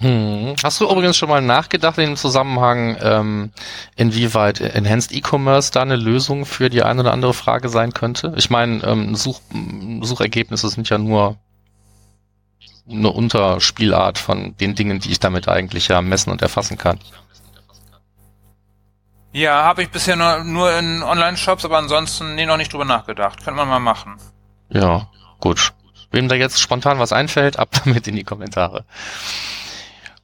Hm. 0.00 0.54
Hast 0.62 0.80
du 0.80 0.88
übrigens 0.88 1.16
schon 1.16 1.28
mal 1.28 1.42
nachgedacht 1.42 1.98
in 1.98 2.04
dem 2.04 2.16
Zusammenhang, 2.16 2.96
ähm, 3.00 3.52
inwieweit 3.96 4.60
Enhanced 4.60 5.12
E-Commerce 5.12 5.72
da 5.72 5.82
eine 5.82 5.96
Lösung 5.96 6.46
für 6.46 6.70
die 6.70 6.84
eine 6.84 7.00
oder 7.00 7.12
andere 7.12 7.34
Frage 7.34 7.68
sein 7.68 7.92
könnte? 7.92 8.32
Ich 8.36 8.48
meine, 8.48 8.84
ähm, 8.84 9.16
Such, 9.16 9.40
Suchergebnisse 10.02 10.68
sind 10.68 10.88
ja 10.88 10.98
nur 10.98 11.36
eine 12.88 13.10
Unterspielart 13.10 14.18
von 14.18 14.56
den 14.56 14.76
Dingen, 14.76 15.00
die 15.00 15.10
ich 15.10 15.18
damit 15.18 15.48
eigentlich 15.48 15.88
ja 15.88 16.00
messen 16.00 16.30
und 16.30 16.42
erfassen 16.42 16.78
kann. 16.78 17.00
Ja, 19.32 19.64
habe 19.64 19.82
ich 19.82 19.90
bisher 19.90 20.16
nur, 20.16 20.44
nur 20.44 20.72
in 20.78 21.02
Online-Shops, 21.02 21.64
aber 21.64 21.76
ansonsten 21.78 22.34
nee, 22.34 22.46
noch 22.46 22.56
nicht 22.56 22.72
drüber 22.72 22.84
nachgedacht. 22.84 23.44
Könnte 23.44 23.58
man 23.58 23.68
mal 23.68 23.80
machen. 23.80 24.16
Ja, 24.70 25.08
gut. 25.40 25.74
Wem 26.10 26.28
da 26.28 26.34
jetzt 26.34 26.60
spontan 26.60 26.98
was 26.98 27.12
einfällt, 27.12 27.58
ab 27.58 27.70
damit 27.84 28.06
in 28.08 28.16
die 28.16 28.24
Kommentare. 28.24 28.84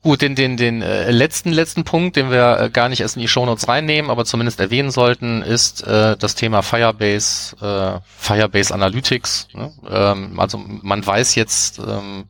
Gut, 0.04 0.20
den, 0.20 0.34
den, 0.34 0.58
den 0.58 0.82
äh, 0.82 1.10
letzten, 1.10 1.50
letzten 1.50 1.84
Punkt, 1.84 2.16
den 2.16 2.30
wir 2.30 2.60
äh, 2.60 2.70
gar 2.70 2.90
nicht 2.90 3.00
erst 3.00 3.16
in 3.16 3.22
die 3.22 3.28
Shownotes 3.28 3.68
reinnehmen, 3.68 4.10
aber 4.10 4.26
zumindest 4.26 4.60
erwähnen 4.60 4.90
sollten, 4.90 5.40
ist 5.40 5.82
äh, 5.86 6.14
das 6.18 6.34
Thema 6.34 6.60
Firebase, 6.62 7.56
äh, 7.62 8.00
Firebase 8.18 8.74
Analytics. 8.74 9.48
Ne? 9.54 9.72
Ähm, 9.88 10.38
also 10.38 10.58
man 10.58 11.06
weiß 11.06 11.36
jetzt, 11.36 11.78
ähm, 11.78 12.24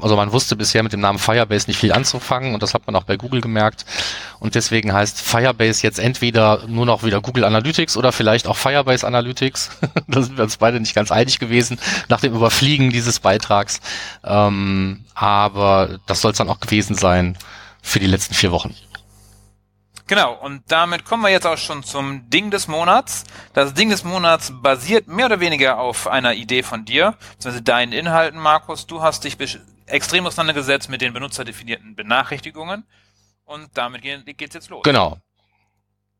also 0.00 0.16
man 0.16 0.32
wusste 0.32 0.54
bisher 0.54 0.82
mit 0.82 0.92
dem 0.92 1.00
Namen 1.00 1.18
Firebase 1.18 1.66
nicht 1.66 1.78
viel 1.78 1.92
anzufangen 1.92 2.52
und 2.52 2.62
das 2.62 2.74
hat 2.74 2.86
man 2.86 2.94
auch 2.94 3.04
bei 3.04 3.16
Google 3.16 3.40
gemerkt. 3.40 3.86
Und 4.38 4.54
deswegen 4.54 4.92
heißt 4.92 5.20
Firebase 5.20 5.82
jetzt 5.82 5.98
entweder 5.98 6.66
nur 6.66 6.84
noch 6.84 7.04
wieder 7.04 7.20
Google 7.20 7.44
Analytics 7.44 7.96
oder 7.96 8.12
vielleicht 8.12 8.46
auch 8.46 8.56
Firebase 8.56 9.06
Analytics. 9.06 9.70
da 10.06 10.22
sind 10.22 10.36
wir 10.36 10.44
uns 10.44 10.58
beide 10.58 10.78
nicht 10.78 10.94
ganz 10.94 11.10
einig 11.10 11.38
gewesen 11.38 11.78
nach 12.08 12.20
dem 12.20 12.34
Überfliegen 12.34 12.90
dieses 12.90 13.20
Beitrags. 13.20 13.80
Ähm, 14.24 15.04
aber 15.14 15.98
das 16.06 16.20
soll 16.20 16.32
es 16.32 16.38
dann 16.38 16.50
auch 16.50 16.60
gewesen 16.60 16.94
sein 16.94 17.38
für 17.80 17.98
die 17.98 18.06
letzten 18.06 18.34
vier 18.34 18.52
Wochen. 18.52 18.74
Genau, 20.06 20.32
und 20.32 20.62
damit 20.68 21.04
kommen 21.04 21.22
wir 21.22 21.28
jetzt 21.28 21.46
auch 21.46 21.58
schon 21.58 21.82
zum 21.82 22.30
Ding 22.30 22.50
des 22.50 22.66
Monats. 22.66 23.24
Das 23.52 23.74
Ding 23.74 23.90
des 23.90 24.04
Monats 24.04 24.52
basiert 24.62 25.06
mehr 25.06 25.26
oder 25.26 25.40
weniger 25.40 25.78
auf 25.78 26.06
einer 26.06 26.32
Idee 26.32 26.62
von 26.62 26.86
dir, 26.86 27.14
beziehungsweise 27.32 27.62
deinen 27.62 27.92
Inhalten, 27.92 28.40
Markus. 28.40 28.86
Du 28.86 29.02
hast 29.02 29.24
dich 29.24 29.36
extrem 29.88 30.26
auseinandergesetzt 30.26 30.88
mit 30.88 31.00
den 31.00 31.12
benutzerdefinierten 31.12 31.94
Benachrichtigungen 31.94 32.84
und 33.44 33.68
damit 33.74 34.02
geht's 34.02 34.54
jetzt 34.54 34.70
los. 34.70 34.82
Genau. 34.82 35.18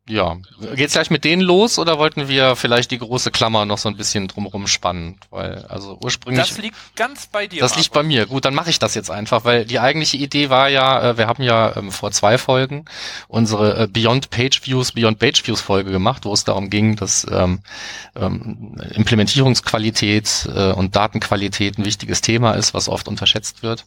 Ja, 0.09 0.37
geht's 0.75 0.95
gleich 0.95 1.11
mit 1.11 1.25
denen 1.25 1.43
los 1.43 1.79
oder 1.79 1.99
wollten 1.99 2.29
wir 2.29 2.57
vielleicht 2.57 2.91
die 2.91 2.99
große 2.99 3.31
Klammer 3.31 3.67
noch 3.67 3.77
so 3.77 3.89
ein 3.91 3.97
bisschen 3.97 4.27
drumherum 4.27 4.67
spannen? 4.67 5.19
Weil, 5.31 5.67
also 5.69 5.99
ursprünglich. 6.03 6.49
Das 6.49 6.59
liegt 6.59 6.77
ganz 6.97 7.27
bei 7.27 7.47
dir. 7.47 7.61
Das 7.61 7.77
liegt 7.77 7.93
bei 7.93 8.03
mir. 8.03 8.27
Gut, 8.27 8.47
dann 8.47 8.55
mache 8.55 8.71
ich 8.71 8.79
das 8.79 8.95
jetzt 8.95 9.11
einfach, 9.11 9.45
weil 9.45 9.67
die 9.67 9.79
eigentliche 9.79 10.17
Idee 10.17 10.49
war 10.49 10.69
ja, 10.69 11.11
äh, 11.11 11.19
wir 11.19 11.27
haben 11.27 11.43
ja 11.43 11.77
ähm, 11.77 11.93
vor 11.93 12.11
zwei 12.11 12.39
Folgen 12.39 12.87
unsere 13.29 13.85
äh, 13.85 13.87
Beyond 13.87 14.31
Page 14.31 14.63
Views, 14.65 14.93
Beyond 14.93 15.19
Page 15.19 15.47
Views 15.47 15.61
Folge 15.61 15.91
gemacht, 15.91 16.25
wo 16.25 16.33
es 16.33 16.45
darum 16.45 16.71
ging, 16.71 16.97
dass 16.97 17.27
ähm, 17.31 17.61
ähm, 18.17 18.77
Implementierungsqualität 18.95 20.49
äh, 20.55 20.73
und 20.73 20.97
Datenqualität 20.97 21.79
ein 21.79 21.85
wichtiges 21.85 22.23
Thema 22.23 22.53
ist, 22.53 22.73
was 22.73 22.89
oft 22.89 23.09
unterschätzt 23.09 23.63
wird. 23.63 23.85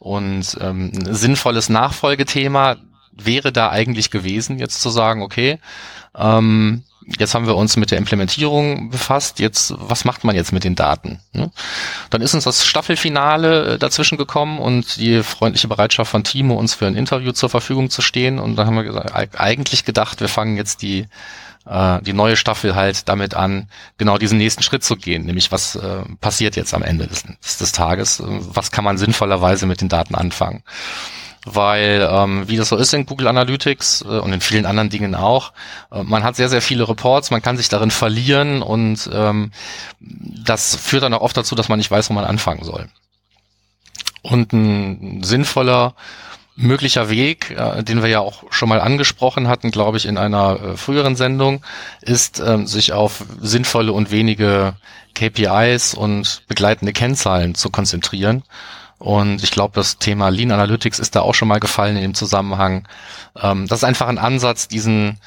Und 0.00 0.58
ähm, 0.60 0.90
ein 0.94 1.14
sinnvolles 1.14 1.68
Nachfolgethema 1.68 2.76
wäre 3.12 3.52
da 3.52 3.70
eigentlich 3.70 4.10
gewesen, 4.10 4.58
jetzt 4.58 4.80
zu 4.80 4.90
sagen, 4.90 5.22
okay, 5.22 5.58
ähm, 6.16 6.84
jetzt 7.18 7.34
haben 7.34 7.46
wir 7.46 7.56
uns 7.56 7.76
mit 7.76 7.90
der 7.90 7.98
Implementierung 7.98 8.90
befasst, 8.90 9.40
jetzt, 9.40 9.74
was 9.76 10.04
macht 10.04 10.24
man 10.24 10.36
jetzt 10.36 10.52
mit 10.52 10.64
den 10.64 10.74
Daten? 10.74 11.20
Ne? 11.32 11.50
Dann 12.10 12.22
ist 12.22 12.34
uns 12.34 12.44
das 12.44 12.66
Staffelfinale 12.66 13.74
äh, 13.74 13.78
dazwischen 13.78 14.18
gekommen 14.18 14.58
und 14.58 14.96
die 14.96 15.22
freundliche 15.22 15.68
Bereitschaft 15.68 16.10
von 16.10 16.24
Timo, 16.24 16.54
uns 16.54 16.74
für 16.74 16.86
ein 16.86 16.96
Interview 16.96 17.32
zur 17.32 17.48
Verfügung 17.48 17.90
zu 17.90 18.02
stehen. 18.02 18.38
Und 18.38 18.56
da 18.56 18.66
haben 18.66 18.76
wir 18.76 18.84
gesagt, 18.84 19.40
eigentlich 19.40 19.84
gedacht, 19.84 20.20
wir 20.20 20.28
fangen 20.28 20.56
jetzt 20.56 20.82
die 20.82 21.06
äh, 21.66 22.00
die 22.02 22.12
neue 22.12 22.36
Staffel 22.36 22.74
halt 22.74 23.08
damit 23.08 23.34
an, 23.34 23.68
genau 23.98 24.18
diesen 24.18 24.38
nächsten 24.38 24.62
Schritt 24.62 24.82
zu 24.82 24.96
gehen, 24.96 25.26
nämlich 25.26 25.52
was 25.52 25.76
äh, 25.76 26.02
passiert 26.20 26.56
jetzt 26.56 26.72
am 26.74 26.82
Ende 26.82 27.06
des, 27.06 27.24
des 27.24 27.72
Tages, 27.72 28.22
was 28.24 28.70
kann 28.70 28.84
man 28.84 28.96
sinnvollerweise 28.96 29.66
mit 29.66 29.80
den 29.80 29.88
Daten 29.88 30.14
anfangen 30.14 30.62
weil 31.46 32.06
ähm, 32.10 32.48
wie 32.48 32.56
das 32.56 32.68
so 32.68 32.76
ist 32.76 32.92
in 32.92 33.06
Google 33.06 33.28
Analytics 33.28 34.02
äh, 34.02 34.18
und 34.18 34.32
in 34.32 34.40
vielen 34.40 34.66
anderen 34.66 34.90
Dingen 34.90 35.14
auch, 35.14 35.52
äh, 35.90 36.02
man 36.02 36.22
hat 36.22 36.36
sehr, 36.36 36.48
sehr 36.48 36.62
viele 36.62 36.88
Reports, 36.88 37.30
man 37.30 37.42
kann 37.42 37.56
sich 37.56 37.68
darin 37.68 37.90
verlieren 37.90 38.62
und 38.62 39.08
ähm, 39.12 39.52
das 40.00 40.76
führt 40.76 41.02
dann 41.02 41.14
auch 41.14 41.22
oft 41.22 41.36
dazu, 41.36 41.54
dass 41.54 41.68
man 41.68 41.78
nicht 41.78 41.90
weiß, 41.90 42.10
wo 42.10 42.14
man 42.14 42.24
anfangen 42.24 42.64
soll. 42.64 42.88
Und 44.22 44.52
ein 44.52 45.22
sinnvoller 45.22 45.94
möglicher 46.56 47.08
Weg, 47.08 47.52
äh, 47.52 47.82
den 47.82 48.02
wir 48.02 48.10
ja 48.10 48.20
auch 48.20 48.44
schon 48.50 48.68
mal 48.68 48.80
angesprochen 48.80 49.48
hatten, 49.48 49.70
glaube 49.70 49.96
ich, 49.96 50.04
in 50.04 50.18
einer 50.18 50.60
äh, 50.60 50.76
früheren 50.76 51.16
Sendung, 51.16 51.64
ist, 52.02 52.38
äh, 52.38 52.66
sich 52.66 52.92
auf 52.92 53.24
sinnvolle 53.40 53.92
und 53.92 54.10
wenige 54.10 54.74
KPIs 55.14 55.94
und 55.94 56.42
begleitende 56.48 56.92
Kennzahlen 56.92 57.54
zu 57.54 57.70
konzentrieren 57.70 58.42
und 59.00 59.42
ich 59.42 59.50
glaube, 59.50 59.74
das 59.74 59.98
Thema 59.98 60.28
Lean 60.28 60.52
Analytics 60.52 60.98
ist 60.98 61.16
da 61.16 61.22
auch 61.22 61.34
schon 61.34 61.48
mal 61.48 61.58
gefallen 61.58 61.96
in 61.96 62.02
dem 62.02 62.14
Zusammenhang. 62.14 62.86
Ähm, 63.40 63.66
das 63.66 63.80
ist 63.80 63.84
einfach 63.84 64.08
ein 64.08 64.18
Ansatz, 64.18 64.68
diesen 64.68 65.18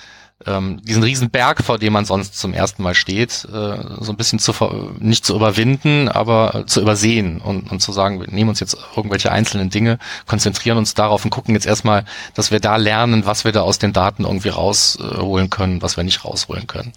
ähm, 0.46 0.80
diesen 0.84 1.04
riesen 1.04 1.30
Berg, 1.30 1.64
vor 1.64 1.80
dem 1.80 1.94
man 1.94 2.06
sonst 2.06 2.38
zum 2.38 2.54
ersten 2.54 2.84
Mal 2.84 2.94
steht, 2.94 3.46
äh, 3.46 3.78
so 4.00 4.12
ein 4.12 4.18
bisschen 4.18 4.40
zu 4.40 4.54
nicht 5.00 5.26
zu 5.26 5.36
überwinden, 5.36 6.08
aber 6.08 6.66
zu 6.68 6.82
übersehen 6.82 7.40
und, 7.42 7.72
und 7.72 7.80
zu 7.80 7.92
sagen, 7.92 8.20
wir 8.20 8.28
nehmen 8.28 8.50
uns 8.50 8.60
jetzt 8.60 8.78
irgendwelche 8.96 9.32
einzelnen 9.32 9.70
Dinge, 9.70 10.00
konzentrieren 10.28 10.78
uns 10.78 10.94
darauf 10.94 11.24
und 11.24 11.32
gucken 11.32 11.56
jetzt 11.56 11.66
erstmal, 11.66 12.06
dass 12.34 12.52
wir 12.52 12.60
da 12.60 12.76
lernen, 12.76 13.26
was 13.26 13.46
wir 13.46 13.54
da 13.54 13.62
aus 13.62 13.80
den 13.80 13.94
Daten 13.94 14.26
irgendwie 14.26 14.50
rausholen 14.50 15.50
können, 15.50 15.82
was 15.82 15.98
wir 15.98 16.04
nicht 16.04 16.26
rausholen 16.26 16.68
können. 16.68 16.94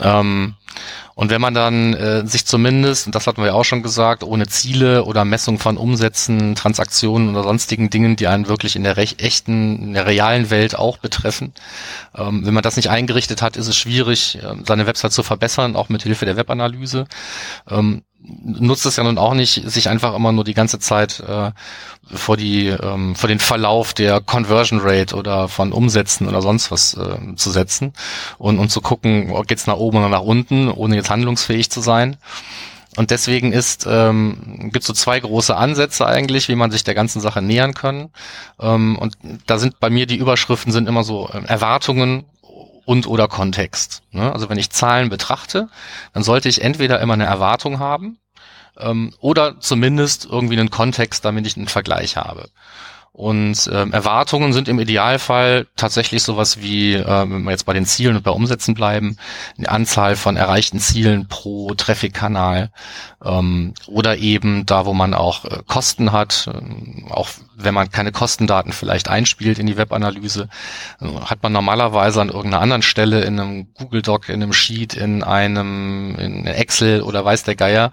Ähm, 0.00 0.54
und 1.18 1.30
wenn 1.30 1.40
man 1.40 1.54
dann 1.54 1.94
äh, 1.94 2.26
sich 2.26 2.44
zumindest, 2.44 3.06
und 3.06 3.14
das 3.14 3.26
hatten 3.26 3.40
wir 3.40 3.46
ja 3.46 3.54
auch 3.54 3.64
schon 3.64 3.82
gesagt, 3.82 4.22
ohne 4.22 4.48
Ziele 4.48 5.06
oder 5.06 5.24
Messung 5.24 5.58
von 5.58 5.78
Umsätzen, 5.78 6.54
Transaktionen 6.54 7.30
oder 7.30 7.42
sonstigen 7.42 7.88
Dingen, 7.88 8.16
die 8.16 8.26
einen 8.26 8.48
wirklich 8.48 8.76
in 8.76 8.84
der 8.84 8.98
recht, 8.98 9.22
echten, 9.22 9.80
in 9.80 9.94
der 9.94 10.04
realen 10.04 10.50
Welt 10.50 10.78
auch 10.78 10.98
betreffen, 10.98 11.54
ähm, 12.14 12.44
wenn 12.44 12.52
man 12.52 12.62
das 12.62 12.76
nicht 12.76 12.90
eingerichtet 12.90 13.40
hat, 13.40 13.56
ist 13.56 13.66
es 13.66 13.78
schwierig, 13.78 14.36
äh, 14.42 14.56
seine 14.66 14.86
Website 14.86 15.12
zu 15.12 15.22
verbessern, 15.22 15.74
auch 15.74 15.88
mit 15.88 16.02
Hilfe 16.02 16.26
der 16.26 16.36
Webanalyse. 16.36 17.06
Ähm, 17.70 18.02
nutzt 18.20 18.86
es 18.86 18.96
ja 18.96 19.04
nun 19.04 19.18
auch 19.18 19.34
nicht, 19.34 19.68
sich 19.68 19.88
einfach 19.88 20.14
immer 20.14 20.32
nur 20.32 20.44
die 20.44 20.54
ganze 20.54 20.78
Zeit 20.78 21.20
äh, 21.20 21.52
vor 22.12 22.36
die 22.36 22.68
ähm, 22.68 23.14
vor 23.14 23.28
den 23.28 23.38
Verlauf 23.38 23.94
der 23.94 24.20
Conversion 24.20 24.80
Rate 24.82 25.16
oder 25.16 25.48
von 25.48 25.72
Umsätzen 25.72 26.28
oder 26.28 26.42
sonst 26.42 26.70
was 26.70 26.94
äh, 26.94 27.34
zu 27.36 27.50
setzen 27.50 27.92
und, 28.38 28.58
und 28.58 28.70
zu 28.70 28.80
gucken, 28.80 29.30
oh, 29.32 29.42
geht's 29.42 29.66
nach 29.66 29.76
oben 29.76 29.98
oder 29.98 30.08
nach 30.08 30.22
unten, 30.22 30.70
ohne 30.70 30.96
jetzt 30.96 31.05
handlungsfähig 31.10 31.70
zu 31.70 31.80
sein. 31.80 32.16
Und 32.96 33.10
deswegen 33.10 33.52
ist 33.52 33.86
ähm, 33.88 34.70
gibt 34.72 34.84
so 34.84 34.94
zwei 34.94 35.20
große 35.20 35.54
Ansätze 35.54 36.06
eigentlich, 36.06 36.48
wie 36.48 36.54
man 36.54 36.70
sich 36.70 36.82
der 36.82 36.94
ganzen 36.94 37.20
Sache 37.20 37.42
nähern 37.42 37.74
kann. 37.74 38.08
Ähm, 38.58 38.96
und 38.96 39.18
da 39.46 39.58
sind 39.58 39.78
bei 39.80 39.90
mir 39.90 40.06
die 40.06 40.16
Überschriften 40.16 40.72
sind 40.72 40.88
immer 40.88 41.04
so 41.04 41.28
äh, 41.28 41.44
Erwartungen 41.46 42.24
und 42.86 43.06
oder 43.06 43.28
Kontext. 43.28 44.02
Ne? 44.12 44.32
Also 44.32 44.48
wenn 44.48 44.58
ich 44.58 44.70
Zahlen 44.70 45.10
betrachte, 45.10 45.68
dann 46.14 46.22
sollte 46.22 46.48
ich 46.48 46.62
entweder 46.62 47.00
immer 47.00 47.14
eine 47.14 47.26
Erwartung 47.26 47.78
haben 47.80 48.18
ähm, 48.78 49.12
oder 49.20 49.60
zumindest 49.60 50.24
irgendwie 50.24 50.58
einen 50.58 50.70
Kontext, 50.70 51.24
damit 51.24 51.46
ich 51.46 51.56
einen 51.56 51.68
Vergleich 51.68 52.16
habe. 52.16 52.48
Und 53.16 53.70
ähm, 53.72 53.94
Erwartungen 53.94 54.52
sind 54.52 54.68
im 54.68 54.78
Idealfall 54.78 55.66
tatsächlich 55.74 56.22
sowas 56.22 56.60
wie, 56.60 56.92
äh, 56.92 57.06
wenn 57.06 57.44
wir 57.44 57.50
jetzt 57.50 57.64
bei 57.64 57.72
den 57.72 57.86
Zielen 57.86 58.14
und 58.14 58.22
bei 58.22 58.30
Umsätzen 58.30 58.74
bleiben, 58.74 59.16
die 59.56 59.70
Anzahl 59.70 60.16
von 60.16 60.36
erreichten 60.36 60.80
Zielen 60.80 61.26
pro 61.26 61.72
Traffic-Kanal 61.72 62.70
ähm, 63.24 63.72
oder 63.86 64.18
eben 64.18 64.66
da, 64.66 64.84
wo 64.84 64.92
man 64.92 65.14
auch 65.14 65.46
äh, 65.46 65.62
Kosten 65.66 66.12
hat, 66.12 66.50
äh, 66.52 67.10
auch 67.10 67.30
wenn 67.56 67.74
man 67.74 67.90
keine 67.90 68.12
Kostendaten 68.12 68.72
vielleicht 68.72 69.08
einspielt 69.08 69.58
in 69.58 69.66
die 69.66 69.76
Webanalyse, 69.76 70.48
äh, 71.00 71.06
hat 71.06 71.42
man 71.42 71.52
normalerweise 71.52 72.20
an 72.20 72.28
irgendeiner 72.28 72.62
anderen 72.62 72.82
Stelle 72.82 73.22
in 73.22 73.40
einem 73.40 73.72
Google 73.74 74.02
Doc, 74.02 74.28
in 74.28 74.42
einem 74.42 74.52
Sheet, 74.52 74.94
in 74.94 75.22
einem 75.22 76.14
in 76.18 76.46
Excel 76.46 77.02
oder 77.02 77.24
weiß 77.24 77.44
der 77.44 77.56
Geier 77.56 77.92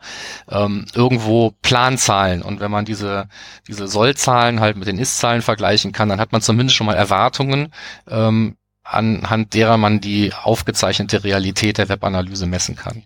ähm, 0.49 0.85
irgendwo 0.93 1.51
Planzahlen. 1.61 2.41
Und 2.41 2.59
wenn 2.59 2.71
man 2.71 2.85
diese 2.85 3.27
diese 3.67 3.87
Sollzahlen 3.87 4.59
halt 4.59 4.77
mit 4.77 4.87
den 4.87 4.99
Ist-Zahlen 4.99 5.41
vergleichen 5.41 5.91
kann, 5.93 6.09
dann 6.09 6.19
hat 6.19 6.31
man 6.31 6.41
zumindest 6.41 6.75
schon 6.75 6.87
mal 6.87 6.95
Erwartungen, 6.95 7.73
ähm, 8.09 8.57
anhand 8.83 9.53
derer 9.53 9.77
man 9.77 10.01
die 10.01 10.33
aufgezeichnete 10.33 11.23
Realität 11.23 11.77
der 11.77 11.89
Webanalyse 11.89 12.45
messen 12.45 12.75
kann. 12.75 13.03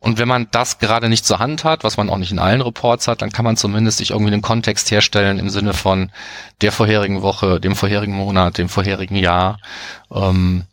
Und 0.00 0.18
wenn 0.18 0.28
man 0.28 0.48
das 0.50 0.78
gerade 0.78 1.08
nicht 1.08 1.26
zur 1.26 1.40
Hand 1.40 1.64
hat, 1.64 1.82
was 1.82 1.96
man 1.96 2.08
auch 2.08 2.18
nicht 2.18 2.30
in 2.30 2.38
allen 2.38 2.60
Reports 2.60 3.08
hat, 3.08 3.20
dann 3.20 3.32
kann 3.32 3.44
man 3.44 3.56
zumindest 3.56 3.98
sich 3.98 4.10
irgendwie 4.10 4.32
einen 4.32 4.42
Kontext 4.42 4.90
herstellen 4.90 5.38
im 5.38 5.50
Sinne 5.50 5.74
von 5.74 6.12
der 6.60 6.70
vorherigen 6.70 7.22
Woche, 7.22 7.58
dem 7.58 7.74
vorherigen 7.74 8.14
Monat, 8.14 8.58
dem 8.58 8.68
vorherigen 8.68 9.16
Jahr. 9.16 9.58
Ähm, 10.12 10.64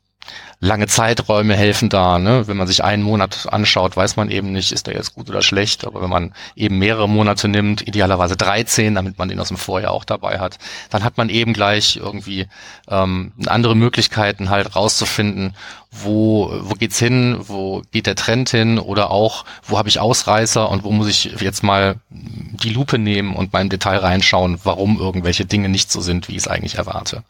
lange 0.59 0.87
Zeiträume 0.87 1.55
helfen 1.55 1.89
da. 1.89 2.19
Ne? 2.19 2.47
Wenn 2.47 2.57
man 2.57 2.67
sich 2.67 2.83
einen 2.83 3.03
Monat 3.03 3.47
anschaut, 3.51 3.95
weiß 3.95 4.15
man 4.15 4.29
eben 4.29 4.51
nicht, 4.51 4.71
ist 4.71 4.87
der 4.87 4.95
jetzt 4.95 5.13
gut 5.13 5.29
oder 5.29 5.41
schlecht. 5.41 5.85
Aber 5.85 6.01
wenn 6.01 6.09
man 6.09 6.33
eben 6.55 6.79
mehrere 6.79 7.09
Monate 7.09 7.47
nimmt, 7.47 7.87
idealerweise 7.87 8.35
13, 8.35 8.95
damit 8.95 9.17
man 9.17 9.29
den 9.29 9.39
aus 9.39 9.49
dem 9.49 9.57
Vorjahr 9.57 9.91
auch 9.91 10.05
dabei 10.05 10.39
hat, 10.39 10.57
dann 10.89 11.03
hat 11.03 11.17
man 11.17 11.29
eben 11.29 11.53
gleich 11.53 11.97
irgendwie 11.97 12.47
ähm, 12.89 13.33
andere 13.45 13.75
Möglichkeiten 13.75 14.49
halt 14.49 14.75
rauszufinden, 14.75 15.53
wo, 15.91 16.51
wo 16.61 16.73
geht's 16.75 16.99
hin, 16.99 17.37
wo 17.39 17.81
geht 17.91 18.07
der 18.07 18.15
Trend 18.15 18.49
hin 18.49 18.79
oder 18.79 19.11
auch, 19.11 19.45
wo 19.63 19.77
habe 19.77 19.89
ich 19.89 19.99
Ausreißer 19.99 20.69
und 20.69 20.83
wo 20.83 20.91
muss 20.91 21.07
ich 21.07 21.39
jetzt 21.39 21.63
mal 21.63 21.95
die 22.09 22.69
Lupe 22.69 22.97
nehmen 22.97 23.35
und 23.35 23.53
mal 23.53 23.61
im 23.61 23.69
Detail 23.69 23.97
reinschauen, 23.97 24.59
warum 24.63 24.99
irgendwelche 24.99 25.45
Dinge 25.45 25.69
nicht 25.69 25.91
so 25.91 26.01
sind, 26.01 26.27
wie 26.27 26.33
ich 26.33 26.39
es 26.39 26.47
eigentlich 26.47 26.75
erwarte. 26.75 27.23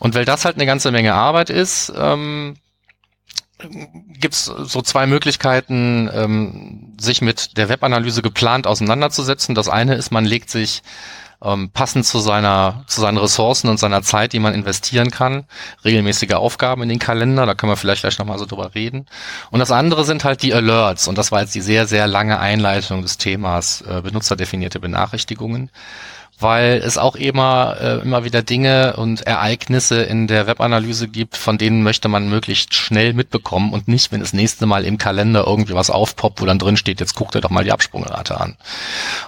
Und 0.00 0.14
weil 0.16 0.24
das 0.24 0.44
halt 0.44 0.56
eine 0.56 0.66
ganze 0.66 0.90
Menge 0.90 1.14
Arbeit 1.14 1.50
ist, 1.50 1.92
ähm, 1.96 2.56
gibt 4.18 4.34
es 4.34 4.46
so 4.46 4.80
zwei 4.80 5.06
Möglichkeiten, 5.06 6.10
ähm, 6.12 6.96
sich 6.98 7.20
mit 7.20 7.58
der 7.58 7.68
Webanalyse 7.68 8.22
geplant 8.22 8.66
auseinanderzusetzen. 8.66 9.54
Das 9.54 9.68
eine 9.68 9.94
ist, 9.94 10.10
man 10.10 10.24
legt 10.24 10.50
sich 10.50 10.82
ähm, 11.42 11.70
passend 11.70 12.06
zu 12.06 12.18
seiner, 12.18 12.84
zu 12.86 13.02
seinen 13.02 13.18
Ressourcen 13.18 13.68
und 13.68 13.78
seiner 13.78 14.00
Zeit, 14.02 14.32
die 14.32 14.38
man 14.38 14.54
investieren 14.54 15.10
kann. 15.10 15.44
Regelmäßige 15.84 16.32
Aufgaben 16.32 16.82
in 16.82 16.88
den 16.88 16.98
Kalender, 16.98 17.44
da 17.44 17.54
können 17.54 17.72
wir 17.72 17.76
vielleicht 17.76 18.00
gleich 18.02 18.18
nochmal 18.18 18.38
so 18.38 18.46
drüber 18.46 18.74
reden. 18.74 19.06
Und 19.50 19.60
das 19.60 19.70
andere 19.70 20.04
sind 20.04 20.24
halt 20.24 20.42
die 20.42 20.54
Alerts. 20.54 21.08
Und 21.08 21.18
das 21.18 21.30
war 21.30 21.42
jetzt 21.42 21.54
die 21.54 21.60
sehr, 21.60 21.86
sehr 21.86 22.06
lange 22.06 22.40
Einleitung 22.40 23.02
des 23.02 23.18
Themas 23.18 23.82
äh, 23.82 24.00
benutzerdefinierte 24.00 24.80
Benachrichtigungen 24.80 25.70
weil 26.40 26.82
es 26.84 26.98
auch 26.98 27.16
immer, 27.16 27.76
äh, 27.80 28.00
immer 28.00 28.24
wieder 28.24 28.42
Dinge 28.42 28.94
und 28.96 29.22
Ereignisse 29.22 30.02
in 30.02 30.26
der 30.26 30.46
Webanalyse 30.46 31.08
gibt, 31.08 31.36
von 31.36 31.58
denen 31.58 31.82
möchte 31.82 32.08
man 32.08 32.28
möglichst 32.28 32.74
schnell 32.74 33.12
mitbekommen 33.12 33.72
und 33.72 33.88
nicht, 33.88 34.12
wenn 34.12 34.20
das 34.20 34.32
nächste 34.32 34.66
Mal 34.66 34.84
im 34.84 34.98
Kalender 34.98 35.44
irgendwie 35.46 35.74
was 35.74 35.90
aufpoppt, 35.90 36.40
wo 36.40 36.46
dann 36.46 36.58
drin 36.58 36.76
steht, 36.76 37.00
jetzt 37.00 37.14
guckt 37.14 37.34
er 37.34 37.40
doch 37.40 37.50
mal 37.50 37.64
die 37.64 37.72
Absprungrate 37.72 38.40
an. 38.40 38.56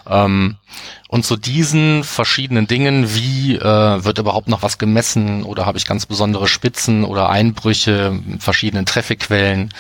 Ähm, 0.09 0.57
und 1.13 1.27
zu 1.27 1.37
diesen 1.37 2.05
verschiedenen 2.05 2.67
Dingen, 2.67 3.15
wie 3.15 3.57
äh, 3.57 3.61
wird 4.03 4.19
überhaupt 4.19 4.49
noch 4.49 4.63
was 4.63 4.79
gemessen 4.79 5.43
oder 5.43 5.67
habe 5.67 5.77
ich 5.77 5.85
ganz 5.85 6.07
besondere 6.07 6.49
Spitzen 6.49 7.05
oder 7.05 7.29
Einbrüche 7.29 8.19
in 8.27 8.41
verschiedenen 8.41 8.87
Trafficquellen, 8.87 9.75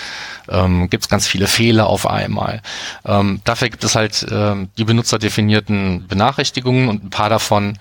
ähm, 0.50 0.90
gibt 0.90 1.04
es 1.04 1.08
ganz 1.08 1.26
viele 1.26 1.46
Fehler 1.46 1.86
auf 1.86 2.06
einmal. 2.06 2.60
Ähm, 3.06 3.40
dafür 3.44 3.70
gibt 3.70 3.82
es 3.82 3.94
halt 3.94 4.24
äh, 4.24 4.66
die 4.76 4.84
benutzerdefinierten 4.84 6.06
Benachrichtigungen 6.06 6.90
und 6.90 7.02
ein 7.02 7.08
paar 7.08 7.30
davon 7.30 7.78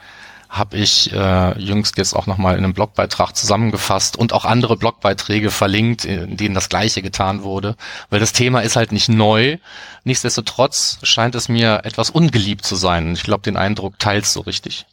habe 0.51 0.77
ich 0.77 1.13
äh, 1.13 1.57
jüngst 1.57 1.97
jetzt 1.97 2.13
auch 2.13 2.27
nochmal 2.27 2.57
in 2.57 2.65
einem 2.65 2.73
Blogbeitrag 2.73 3.37
zusammengefasst 3.37 4.17
und 4.17 4.33
auch 4.33 4.43
andere 4.43 4.75
Blogbeiträge 4.75 5.49
verlinkt, 5.49 6.03
in 6.03 6.35
denen 6.35 6.53
das 6.53 6.67
gleiche 6.67 7.01
getan 7.01 7.43
wurde, 7.43 7.77
weil 8.09 8.19
das 8.19 8.33
Thema 8.33 8.59
ist 8.59 8.75
halt 8.75 8.91
nicht 8.91 9.07
neu. 9.07 9.57
Nichtsdestotrotz 10.03 10.99
scheint 11.03 11.35
es 11.35 11.47
mir 11.47 11.81
etwas 11.85 12.09
ungeliebt 12.09 12.65
zu 12.65 12.75
sein. 12.75 13.13
Ich 13.13 13.23
glaube, 13.23 13.43
den 13.43 13.55
Eindruck 13.55 13.97
teilst 13.97 14.35
du 14.35 14.41
richtig. 14.41 14.85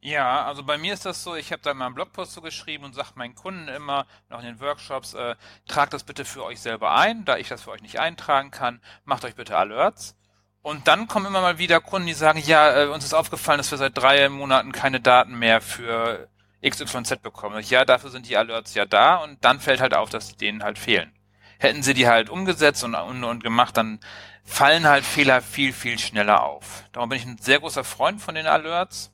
Ja, 0.00 0.46
also 0.46 0.62
bei 0.62 0.78
mir 0.78 0.94
ist 0.94 1.04
das 1.04 1.24
so, 1.24 1.34
ich 1.34 1.50
habe 1.52 1.60
da 1.62 1.74
mal 1.74 1.86
einen 1.86 1.94
Blogpost 1.96 2.32
so 2.32 2.40
geschrieben 2.40 2.84
und 2.84 2.94
sage 2.94 3.10
meinen 3.16 3.34
Kunden 3.34 3.68
immer, 3.68 4.06
noch 4.30 4.38
in 4.38 4.46
den 4.46 4.60
Workshops, 4.60 5.12
äh, 5.14 5.34
tragt 5.66 5.92
das 5.92 6.04
bitte 6.04 6.24
für 6.24 6.44
euch 6.44 6.60
selber 6.60 6.94
ein, 6.94 7.24
da 7.24 7.36
ich 7.36 7.48
das 7.48 7.62
für 7.62 7.72
euch 7.72 7.82
nicht 7.82 7.98
eintragen 7.98 8.50
kann, 8.52 8.80
macht 9.04 9.24
euch 9.24 9.34
bitte 9.34 9.58
Alerts. 9.58 10.14
Und 10.62 10.88
dann 10.88 11.08
kommen 11.08 11.26
immer 11.26 11.40
mal 11.40 11.58
wieder 11.58 11.80
Kunden, 11.80 12.06
die 12.06 12.14
sagen, 12.14 12.42
ja, 12.44 12.82
äh, 12.82 12.86
uns 12.88 13.04
ist 13.04 13.14
aufgefallen, 13.14 13.58
dass 13.58 13.70
wir 13.70 13.78
seit 13.78 13.96
drei 13.96 14.28
Monaten 14.28 14.72
keine 14.72 15.00
Daten 15.00 15.38
mehr 15.38 15.60
für 15.60 16.28
XYZ 16.62 17.22
bekommen. 17.22 17.62
Ja, 17.66 17.84
dafür 17.84 18.10
sind 18.10 18.28
die 18.28 18.36
Alerts 18.36 18.74
ja 18.74 18.84
da 18.84 19.16
und 19.16 19.42
dann 19.42 19.60
fällt 19.60 19.80
halt 19.80 19.94
auf, 19.94 20.10
dass 20.10 20.28
die 20.28 20.36
denen 20.36 20.62
halt 20.62 20.78
fehlen. 20.78 21.12
Hätten 21.58 21.82
sie 21.82 21.94
die 21.94 22.08
halt 22.08 22.28
umgesetzt 22.28 22.84
und, 22.84 22.94
und, 22.94 23.24
und 23.24 23.42
gemacht, 23.42 23.76
dann 23.76 24.00
fallen 24.44 24.86
halt 24.86 25.04
Fehler 25.04 25.40
viel, 25.40 25.72
viel 25.72 25.98
schneller 25.98 26.42
auf. 26.42 26.84
Darum 26.92 27.08
bin 27.08 27.18
ich 27.18 27.26
ein 27.26 27.38
sehr 27.38 27.60
großer 27.60 27.84
Freund 27.84 28.20
von 28.20 28.34
den 28.34 28.46
Alerts. 28.46 29.12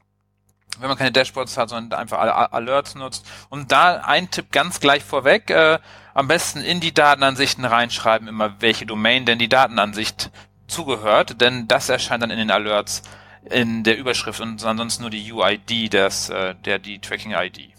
Wenn 0.78 0.88
man 0.88 0.98
keine 0.98 1.12
Dashboards 1.12 1.56
hat, 1.56 1.70
sondern 1.70 1.98
einfach 1.98 2.18
Alerts 2.18 2.96
nutzt. 2.96 3.26
Und 3.48 3.72
da 3.72 4.02
ein 4.02 4.30
Tipp 4.30 4.52
ganz 4.52 4.78
gleich 4.78 5.02
vorweg, 5.02 5.48
äh, 5.48 5.78
am 6.12 6.28
besten 6.28 6.60
in 6.60 6.80
die 6.80 6.92
Datenansichten 6.92 7.64
reinschreiben, 7.64 8.28
immer 8.28 8.60
welche 8.60 8.84
Domain 8.84 9.24
denn 9.24 9.38
die 9.38 9.48
Datenansicht 9.48 10.30
zugehört, 10.66 11.40
denn 11.40 11.68
das 11.68 11.88
erscheint 11.88 12.22
dann 12.22 12.30
in 12.30 12.38
den 12.38 12.50
Alerts 12.50 13.02
in 13.50 13.84
der 13.84 13.96
Überschrift 13.96 14.40
und 14.40 14.64
ansonsten 14.64 15.02
nur 15.02 15.10
die 15.10 15.32
UID, 15.32 15.94
das, 15.94 16.30
äh, 16.30 16.54
der, 16.64 16.78
die 16.78 16.98
Tracking-ID. 16.98 17.70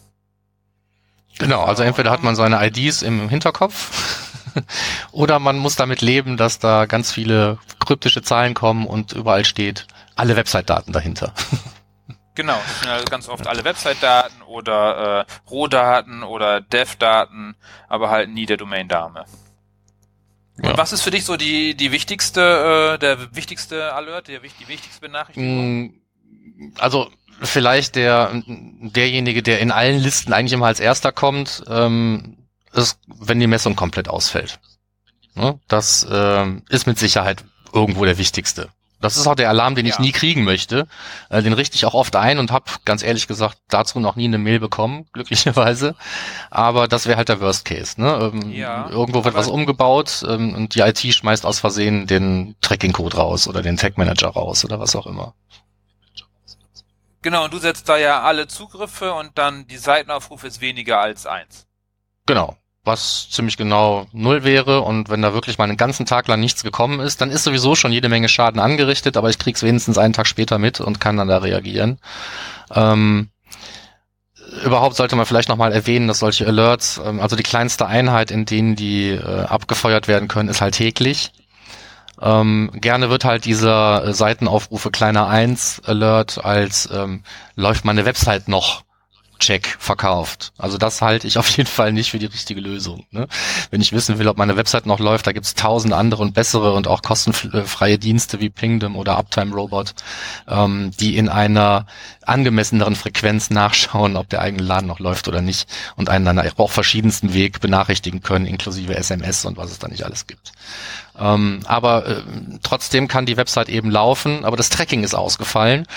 Genau, 1.39 1.63
also 1.63 1.83
entweder 1.83 2.09
hat 2.09 2.23
man 2.23 2.35
seine 2.35 2.65
IDs 2.65 3.01
im 3.01 3.29
Hinterkopf 3.29 4.31
oder 5.11 5.39
man 5.39 5.57
muss 5.57 5.75
damit 5.75 6.01
leben, 6.01 6.37
dass 6.37 6.59
da 6.59 6.85
ganz 6.85 7.11
viele 7.11 7.59
kryptische 7.79 8.21
Zahlen 8.21 8.53
kommen 8.53 8.87
und 8.87 9.13
überall 9.13 9.45
steht 9.45 9.87
alle 10.15 10.35
Website-Daten 10.35 10.93
dahinter. 10.93 11.33
Genau, 12.37 12.59
das 12.67 12.81
sind 12.81 12.89
also 12.91 13.05
ganz 13.05 13.29
oft 13.29 13.47
alle 13.47 13.63
Website-Daten 13.63 14.43
oder 14.43 15.25
äh, 15.25 15.49
Rohdaten 15.49 16.21
oder 16.21 16.61
Dev-Daten, 16.61 17.55
aber 17.89 18.11
halt 18.11 18.29
nie 18.29 18.45
der 18.45 18.57
Domain-Dame. 18.57 19.25
Und 20.57 20.65
ja. 20.65 20.77
was 20.77 20.91
ist 20.91 21.01
für 21.01 21.11
dich 21.11 21.23
so 21.23 21.37
die, 21.37 21.75
die 21.75 21.91
wichtigste, 21.91 22.95
äh, 22.95 22.99
der 22.99 23.35
wichtigste 23.35 23.93
Alert, 23.93 24.27
die, 24.27 24.39
die 24.59 24.67
wichtigste 24.67 25.01
Benachrichtigung? 25.01 25.81
Mm, 25.81 26.73
also 26.77 27.09
vielleicht 27.41 27.95
der 27.95 28.41
derjenige, 28.47 29.43
der 29.43 29.59
in 29.59 29.71
allen 29.71 29.99
Listen 29.99 30.33
eigentlich 30.33 30.53
immer 30.53 30.65
als 30.65 30.79
erster 30.79 31.11
kommt, 31.11 31.63
ähm, 31.69 32.37
ist, 32.73 32.99
wenn 33.07 33.39
die 33.39 33.47
Messung 33.47 33.75
komplett 33.75 34.07
ausfällt. 34.07 34.59
Ne? 35.35 35.59
Das 35.67 36.07
ähm, 36.09 36.63
ist 36.69 36.87
mit 36.87 36.97
Sicherheit 36.97 37.43
irgendwo 37.73 38.05
der 38.05 38.17
wichtigste. 38.17 38.69
Das 38.99 39.15
ist 39.15 39.27
auch 39.27 39.35
der 39.35 39.49
Alarm, 39.49 39.75
den 39.75 39.85
ja. 39.85 39.93
ich 39.93 39.99
nie 39.99 40.11
kriegen 40.11 40.43
möchte. 40.43 40.87
Äh, 41.29 41.43
den 41.43 41.53
richte 41.53 41.75
ich 41.75 41.85
auch 41.85 41.93
oft 41.93 42.15
ein 42.15 42.39
und 42.39 42.51
habe 42.51 42.65
ganz 42.85 43.03
ehrlich 43.03 43.27
gesagt 43.27 43.57
dazu 43.69 43.99
noch 43.99 44.15
nie 44.15 44.25
eine 44.25 44.37
Mail 44.37 44.59
bekommen, 44.59 45.05
glücklicherweise. 45.13 45.95
Aber 46.49 46.87
das 46.87 47.05
wäre 47.05 47.17
halt 47.17 47.29
der 47.29 47.39
Worst 47.39 47.65
Case. 47.65 47.99
Ne? 48.01 48.31
Ähm, 48.33 48.51
ja, 48.51 48.89
irgendwo 48.89 49.23
wird 49.23 49.35
was 49.35 49.47
umgebaut 49.47 50.25
ähm, 50.27 50.55
und 50.55 50.75
die 50.75 50.79
IT 50.79 50.99
schmeißt 50.99 51.45
aus 51.45 51.59
Versehen 51.59 52.07
den 52.07 52.55
Tracking-Code 52.61 53.17
raus 53.17 53.47
oder 53.47 53.61
den 53.61 53.77
Tag-Manager 53.77 54.29
raus 54.29 54.65
oder 54.65 54.79
was 54.79 54.95
auch 54.95 55.05
immer. 55.05 55.33
Genau, 57.21 57.45
und 57.45 57.53
du 57.53 57.57
setzt 57.57 57.89
da 57.89 57.97
ja 57.97 58.21
alle 58.21 58.47
Zugriffe 58.47 59.13
und 59.13 59.37
dann 59.37 59.67
die 59.67 59.77
Seitenaufruf 59.77 60.43
ist 60.43 60.61
weniger 60.61 60.99
als 60.99 61.25
eins. 61.25 61.67
Genau, 62.25 62.57
was 62.87 63.29
ziemlich 63.29 63.57
genau 63.57 64.07
null 64.11 64.43
wäre 64.43 64.81
und 64.81 65.09
wenn 65.09 65.21
da 65.21 65.33
wirklich 65.33 65.57
mal 65.57 65.65
einen 65.65 65.77
ganzen 65.77 66.05
Tag 66.05 66.27
lang 66.27 66.39
nichts 66.39 66.63
gekommen 66.63 66.99
ist, 66.99 67.21
dann 67.21 67.29
ist 67.29 67.43
sowieso 67.43 67.75
schon 67.75 67.91
jede 67.91 68.09
Menge 68.09 68.29
Schaden 68.29 68.59
angerichtet, 68.59 69.17
aber 69.17 69.29
ich 69.29 69.37
krieg's 69.37 69.61
wenigstens 69.61 69.97
einen 69.97 70.13
Tag 70.13 70.25
später 70.25 70.57
mit 70.57 70.79
und 70.79 70.99
kann 70.99 71.17
dann 71.17 71.27
da 71.27 71.37
reagieren. 71.37 71.99
Ähm, 72.73 73.29
überhaupt 74.63 74.95
sollte 74.95 75.15
man 75.15 75.25
vielleicht 75.25 75.49
nochmal 75.49 75.71
erwähnen, 75.71 76.07
dass 76.07 76.19
solche 76.19 76.47
Alerts, 76.47 76.99
ähm, 77.03 77.19
also 77.19 77.35
die 77.35 77.43
kleinste 77.43 77.85
Einheit, 77.85 78.31
in 78.31 78.45
denen 78.45 78.75
die 78.75 79.09
äh, 79.09 79.41
abgefeuert 79.43 80.07
werden 80.07 80.27
können, 80.27 80.49
ist 80.49 80.61
halt 80.61 80.75
täglich. 80.75 81.31
Ähm, 82.19 82.71
gerne 82.73 83.09
wird 83.09 83.25
halt 83.25 83.45
dieser 83.45 84.13
Seitenaufrufe 84.13 84.89
kleiner 84.89 85.27
1 85.27 85.83
Alert 85.85 86.43
als 86.43 86.89
ähm, 86.91 87.23
läuft 87.55 87.85
meine 87.85 88.05
Website 88.05 88.47
noch 88.47 88.86
Check 89.39 89.75
verkauft. 89.79 90.53
Also 90.57 90.77
das 90.77 91.01
halte 91.01 91.27
ich 91.27 91.37
auf 91.39 91.49
jeden 91.49 91.69
Fall 91.69 91.91
nicht 91.91 92.11
für 92.11 92.19
die 92.19 92.25
richtige 92.25 92.61
Lösung. 92.61 93.05
Ne? 93.11 93.27
Wenn 93.71 93.81
ich 93.81 93.91
wissen 93.91 94.19
will, 94.19 94.27
ob 94.27 94.37
meine 94.37 94.57
Website 94.57 94.85
noch 94.85 94.99
läuft, 94.99 95.27
da 95.27 95.31
gibt 95.31 95.45
es 95.45 95.55
tausend 95.55 95.93
andere 95.93 96.21
und 96.21 96.33
bessere 96.33 96.73
und 96.73 96.87
auch 96.87 97.01
kostenfreie 97.01 97.97
Dienste 97.97 98.39
wie 98.39 98.49
Pingdom 98.49 98.95
oder 98.95 99.17
Uptime 99.17 99.53
Robot, 99.53 99.93
ähm, 100.47 100.91
die 100.99 101.17
in 101.17 101.29
einer 101.29 101.85
angemesseneren 102.25 102.95
Frequenz 102.95 103.49
nachschauen, 103.49 104.17
ob 104.17 104.29
der 104.29 104.41
eigene 104.41 104.63
Laden 104.63 104.87
noch 104.87 104.99
läuft 104.99 105.27
oder 105.27 105.41
nicht 105.41 105.69
und 105.95 106.09
einen 106.09 106.25
dann 106.25 106.39
auch 106.39 106.71
verschiedensten 106.71 107.33
Weg 107.33 107.61
benachrichtigen 107.61 108.21
können, 108.21 108.45
inklusive 108.45 108.95
SMS 108.95 109.45
und 109.45 109.57
was 109.57 109.71
es 109.71 109.79
da 109.79 109.87
nicht 109.87 110.03
alles 110.03 110.27
gibt. 110.27 110.51
Ähm, 111.19 111.61
aber 111.65 112.05
äh, 112.05 112.21
trotzdem 112.61 113.07
kann 113.07 113.25
die 113.25 113.37
Website 113.37 113.69
eben 113.69 113.89
laufen, 113.89 114.45
aber 114.45 114.57
das 114.57 114.69
Tracking 114.69 115.03
ist 115.03 115.15
ausgefallen 115.15 115.87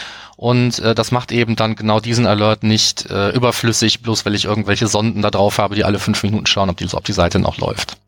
und 0.40 0.78
äh, 0.78 0.94
das 0.94 1.10
macht 1.10 1.32
eben 1.32 1.54
dann 1.54 1.76
genau 1.76 2.00
diesen 2.00 2.26
Alert 2.26 2.62
nicht 2.62 3.10
äh, 3.10 3.28
überflüssig, 3.28 4.00
bloß 4.00 4.24
weil 4.24 4.34
ich 4.34 4.46
irgendwelche 4.46 4.86
Sonden 4.86 5.20
da 5.20 5.30
drauf 5.30 5.58
habe, 5.58 5.74
die 5.74 5.84
alle 5.84 5.98
fünf 5.98 6.22
Minuten 6.22 6.46
schauen, 6.46 6.70
ob 6.70 6.78
die, 6.78 6.88
ob 6.94 7.04
die 7.04 7.12
Seite 7.12 7.38
noch 7.38 7.58
läuft. 7.58 7.98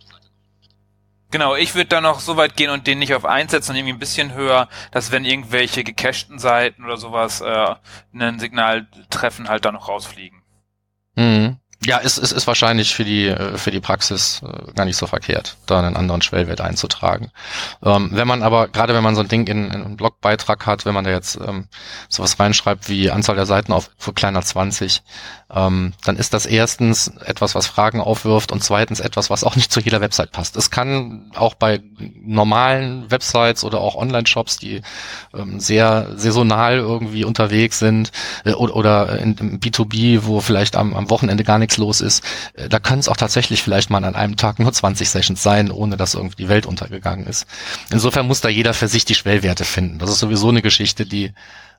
Genau, 1.30 1.54
ich 1.54 1.74
würde 1.74 1.88
da 1.88 2.00
noch 2.00 2.20
so 2.20 2.38
weit 2.38 2.56
gehen 2.56 2.70
und 2.70 2.86
den 2.86 3.00
nicht 3.00 3.12
auf 3.12 3.26
einsetzen 3.26 3.72
und 3.72 3.76
irgendwie 3.76 3.92
ein 3.92 3.98
bisschen 3.98 4.32
höher, 4.32 4.70
dass 4.92 5.12
wenn 5.12 5.26
irgendwelche 5.26 5.84
gecachten 5.84 6.38
Seiten 6.38 6.86
oder 6.86 6.96
sowas 6.96 7.42
äh, 7.42 7.74
ein 8.14 8.38
Signal 8.38 8.86
treffen, 9.10 9.50
halt 9.50 9.66
da 9.66 9.70
noch 9.70 9.88
rausfliegen. 9.88 10.40
Mhm. 11.16 11.58
Ja, 11.84 12.00
es, 12.02 12.16
es 12.16 12.30
ist 12.30 12.46
wahrscheinlich 12.46 12.94
für 12.94 13.04
die 13.04 13.26
äh, 13.26 13.58
für 13.58 13.72
die 13.72 13.80
Praxis 13.80 14.40
äh, 14.44 14.72
gar 14.72 14.84
nicht 14.84 14.96
so 14.96 15.08
verkehrt, 15.08 15.56
da 15.66 15.80
einen 15.80 15.96
anderen 15.96 16.22
Schwellwert 16.22 16.60
einzutragen. 16.60 17.32
Ähm, 17.82 18.10
wenn 18.12 18.28
man 18.28 18.42
aber 18.42 18.68
gerade 18.68 18.94
wenn 18.94 19.02
man 19.02 19.16
so 19.16 19.22
ein 19.22 19.28
Ding 19.28 19.48
in, 19.48 19.66
in 19.66 19.72
einem 19.72 19.96
Blogbeitrag 19.96 20.64
hat, 20.66 20.86
wenn 20.86 20.94
man 20.94 21.04
da 21.04 21.10
jetzt 21.10 21.36
ähm, 21.36 21.66
sowas 22.08 22.38
reinschreibt 22.38 22.88
wie 22.88 23.10
Anzahl 23.10 23.34
der 23.34 23.46
Seiten 23.46 23.72
auf 23.72 23.90
für 23.98 24.12
kleiner 24.12 24.42
20, 24.42 25.02
ähm, 25.52 25.92
dann 26.04 26.16
ist 26.16 26.34
das 26.34 26.46
erstens 26.46 27.08
etwas, 27.24 27.56
was 27.56 27.66
Fragen 27.66 28.00
aufwirft 28.00 28.52
und 28.52 28.62
zweitens 28.62 29.00
etwas, 29.00 29.28
was 29.28 29.42
auch 29.42 29.56
nicht 29.56 29.72
zu 29.72 29.80
jeder 29.80 30.00
Website 30.00 30.30
passt. 30.30 30.56
Es 30.56 30.70
kann 30.70 31.32
auch 31.34 31.54
bei 31.54 31.82
normalen 31.98 33.10
Websites 33.10 33.64
oder 33.64 33.80
auch 33.80 33.96
Online-Shops, 33.96 34.58
die 34.58 34.82
ähm, 35.34 35.58
sehr 35.58 36.12
saisonal 36.16 36.76
irgendwie 36.76 37.24
unterwegs 37.24 37.80
sind 37.80 38.12
äh, 38.44 38.52
oder, 38.52 38.76
oder 38.76 39.18
in, 39.18 39.34
im 39.34 39.60
B2B, 39.60 40.20
wo 40.22 40.40
vielleicht 40.40 40.76
am, 40.76 40.94
am 40.94 41.10
Wochenende 41.10 41.42
gar 41.42 41.58
nichts 41.58 41.71
nichts 41.72 41.78
los 41.78 42.00
ist, 42.00 42.24
äh, 42.54 42.68
da 42.68 42.78
können 42.78 43.00
es 43.00 43.08
auch 43.08 43.16
tatsächlich 43.16 43.62
vielleicht 43.62 43.90
mal 43.90 44.04
an 44.04 44.14
einem 44.14 44.36
Tag 44.36 44.58
nur 44.58 44.72
20 44.72 45.08
Sessions 45.08 45.42
sein, 45.42 45.70
ohne 45.70 45.96
dass 45.96 46.14
irgendwie 46.14 46.36
die 46.36 46.48
Welt 46.48 46.66
untergegangen 46.66 47.26
ist. 47.26 47.46
Insofern 47.90 48.26
muss 48.26 48.40
da 48.40 48.48
jeder 48.48 48.74
für 48.74 48.88
sich 48.88 49.04
die 49.04 49.14
Schwellwerte 49.14 49.64
finden. 49.64 49.98
Das 49.98 50.10
ist 50.10 50.18
sowieso 50.18 50.48
eine 50.48 50.62
Geschichte, 50.62 51.06
die 51.06 51.32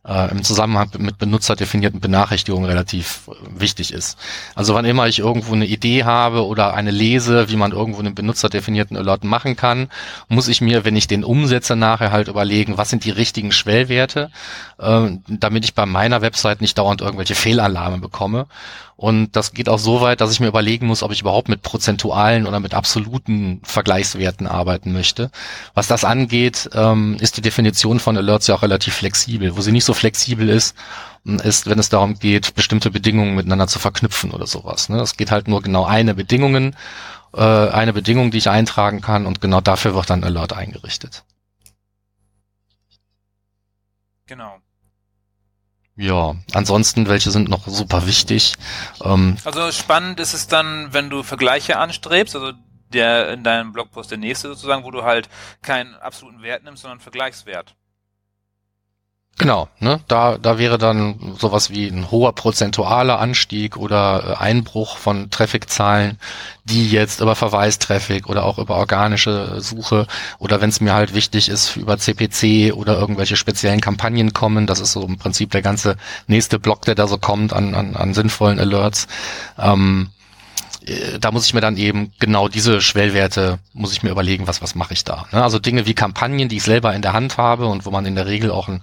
äh, 0.08 0.32
im 0.32 0.44
Zusammenhang 0.44 0.90
mit 0.98 1.18
benutzerdefinierten 1.18 2.00
Benachrichtigungen 2.00 2.70
relativ 2.70 3.30
äh, 3.30 3.62
wichtig 3.62 3.94
ist. 3.94 4.18
Also 4.56 4.74
wann 4.74 4.86
immer 4.86 5.08
ich 5.08 5.20
irgendwo 5.20 5.54
eine 5.54 5.66
Idee 5.66 6.04
habe 6.04 6.46
oder 6.46 6.74
eine 6.74 6.92
lese, 6.92 7.50
wie 7.50 7.56
man 7.56 7.72
irgendwo 7.72 8.00
einen 8.00 8.16
benutzerdefinierten 8.16 8.98
Alert 8.98 9.24
machen 9.24 9.56
kann, 9.56 9.90
muss 10.28 10.48
ich 10.48 10.62
mir, 10.62 10.86
wenn 10.86 10.96
ich 10.96 11.08
den 11.08 11.24
umsetze, 11.24 11.76
nachher 11.76 12.12
halt 12.12 12.28
überlegen, 12.28 12.78
was 12.78 12.90
sind 12.90 13.06
die 13.06 13.12
richtigen 13.12 13.52
Schwellwerte, 13.52 14.30
äh, 14.78 15.10
damit 15.28 15.64
ich 15.64 15.74
bei 15.74 15.86
meiner 15.86 16.22
Website 16.22 16.62
nicht 16.62 16.78
dauernd 16.78 17.02
irgendwelche 17.02 17.36
Fehlalarme 17.36 18.00
bekomme. 18.00 18.48
Und 18.96 19.36
das 19.36 19.54
geht 19.54 19.70
auch 19.70 19.80
so 19.80 20.02
weit, 20.02 20.22
dass 20.22 20.32
ich 20.32 20.40
mir 20.40 20.48
überlegen 20.48 20.86
muss, 20.88 21.04
ob 21.04 21.12
ich 21.12 21.22
überhaupt 21.22 21.50
mit 21.50 21.62
prozentualen 21.62 22.46
oder 22.46 22.60
mit 22.60 22.74
absoluten 22.74 23.60
Vergleichswerten 23.64 24.48
arbeiten 24.48 24.94
möchte. 24.94 25.32
Was 25.74 25.88
das 25.88 26.06
angeht, 26.06 26.70
ähm, 26.74 27.18
ist 27.20 27.36
die 27.36 27.42
Definition 27.42 28.00
von 28.00 28.16
Alerts 28.16 28.48
ja 28.48 28.56
auch 28.56 28.62
relativ 28.62 28.94
flexibel. 28.94 29.58
Wo 29.58 29.62
sie 29.62 29.72
nicht 29.72 29.86
so 29.86 29.93
flexibel 29.94 30.50
ist, 30.50 30.76
ist, 31.26 31.68
wenn 31.68 31.80
es 31.80 31.90
darum 31.90 32.20
geht, 32.20 32.54
bestimmte 32.56 32.92
Bedingungen 32.92 33.36
miteinander 33.36 33.68
zu 33.68 33.80
verknüpfen 33.80 34.32
oder 34.32 34.48
sowas. 34.48 34.90
Ne? 34.90 35.00
Es 35.00 35.16
geht 35.16 35.32
halt 35.32 35.48
nur 35.48 35.62
genau 35.62 35.86
eine 35.86 36.16
Bedingungen, 36.16 36.76
äh, 37.34 37.42
eine 37.42 37.94
Bedingung, 37.94 38.32
die 38.32 38.38
ich 38.40 38.50
eintragen 38.50 39.02
kann 39.02 39.26
und 39.26 39.42
genau 39.42 39.62
dafür 39.62 39.96
wird 39.96 40.10
dann 40.10 40.24
Alert 40.24 40.54
eingerichtet. 40.54 41.24
Genau. 44.26 44.60
Ja, 45.96 46.36
ansonsten, 46.54 47.08
welche 47.08 47.30
sind 47.30 47.50
noch 47.50 47.68
super 47.68 48.08
wichtig? 48.08 48.56
Ähm, 49.04 49.38
also 49.46 49.72
spannend 49.72 50.20
ist 50.20 50.34
es 50.34 50.48
dann, 50.48 50.92
wenn 50.92 51.10
du 51.10 51.22
Vergleiche 51.22 51.78
anstrebst, 51.78 52.36
also 52.36 52.54
der 52.94 53.32
in 53.32 53.44
deinem 53.44 53.74
Blogpost 53.74 54.12
der 54.12 54.18
nächste 54.18 54.48
sozusagen, 54.50 54.84
wo 54.84 54.92
du 54.92 55.04
halt 55.04 55.30
keinen 55.62 55.96
absoluten 55.96 56.42
Wert 56.42 56.64
nimmst, 56.64 56.82
sondern 56.82 57.00
Vergleichswert. 57.00 57.76
Genau, 59.40 59.68
ne? 59.80 60.00
da, 60.08 60.38
da 60.38 60.60
wäre 60.60 60.78
dann 60.78 61.36
sowas 61.40 61.72
wie 61.72 61.88
ein 61.88 62.12
hoher 62.12 62.34
prozentualer 62.34 63.20
Anstieg 63.20 63.78
oder 63.78 64.38
äh, 64.40 64.44
Einbruch 64.44 64.98
von 64.98 65.32
Traffic-Zahlen, 65.32 66.20
die 66.66 66.88
jetzt 66.92 67.20
über 67.20 67.36
Verweistraffic 67.36 68.30
oder 68.30 68.46
auch 68.46 68.60
über 68.60 68.76
organische 68.76 69.60
Suche 69.60 70.06
oder 70.38 70.62
wenn 70.62 70.70
es 70.70 70.82
mir 70.82 70.94
halt 70.94 71.16
wichtig 71.16 71.50
ist, 71.50 71.76
über 71.76 71.98
CPC 71.98 72.74
oder 72.76 72.98
irgendwelche 73.00 73.36
speziellen 73.36 73.82
Kampagnen 73.82 74.34
kommen, 74.34 74.68
das 74.68 74.80
ist 74.80 74.92
so 74.92 75.04
im 75.04 75.18
Prinzip 75.18 75.50
der 75.50 75.64
ganze 75.64 75.98
nächste 76.28 76.60
Block, 76.60 76.84
der 76.84 76.94
da 76.94 77.08
so 77.08 77.18
kommt 77.18 77.54
an, 77.54 77.74
an, 77.74 77.96
an 77.96 78.14
sinnvollen 78.14 78.60
Alerts. 78.60 79.08
Ähm, 79.58 80.10
äh, 80.10 80.13
da 81.20 81.32
muss 81.32 81.46
ich 81.46 81.54
mir 81.54 81.62
dann 81.62 81.78
eben 81.78 82.12
genau 82.20 82.50
diese 82.50 82.82
Schwellwerte, 82.82 83.60
muss 83.74 83.94
ich 83.94 84.04
mir 84.04 84.10
überlegen, 84.10 84.48
was, 84.48 84.62
was 84.62 84.76
mache 84.76 84.94
ich 84.94 85.04
da. 85.04 85.26
Ne? 85.32 85.42
Also 85.42 85.60
Dinge 85.60 85.86
wie 85.86 85.94
Kampagnen, 85.94 86.50
die 86.50 86.58
ich 86.58 86.64
selber 86.64 86.94
in 86.94 87.02
der 87.02 87.14
Hand 87.14 87.38
habe 87.38 87.68
und 87.68 87.86
wo 87.86 87.92
man 87.92 88.06
in 88.06 88.16
der 88.16 88.28
Regel 88.28 88.52
auch 88.52 88.68
ein, 88.68 88.82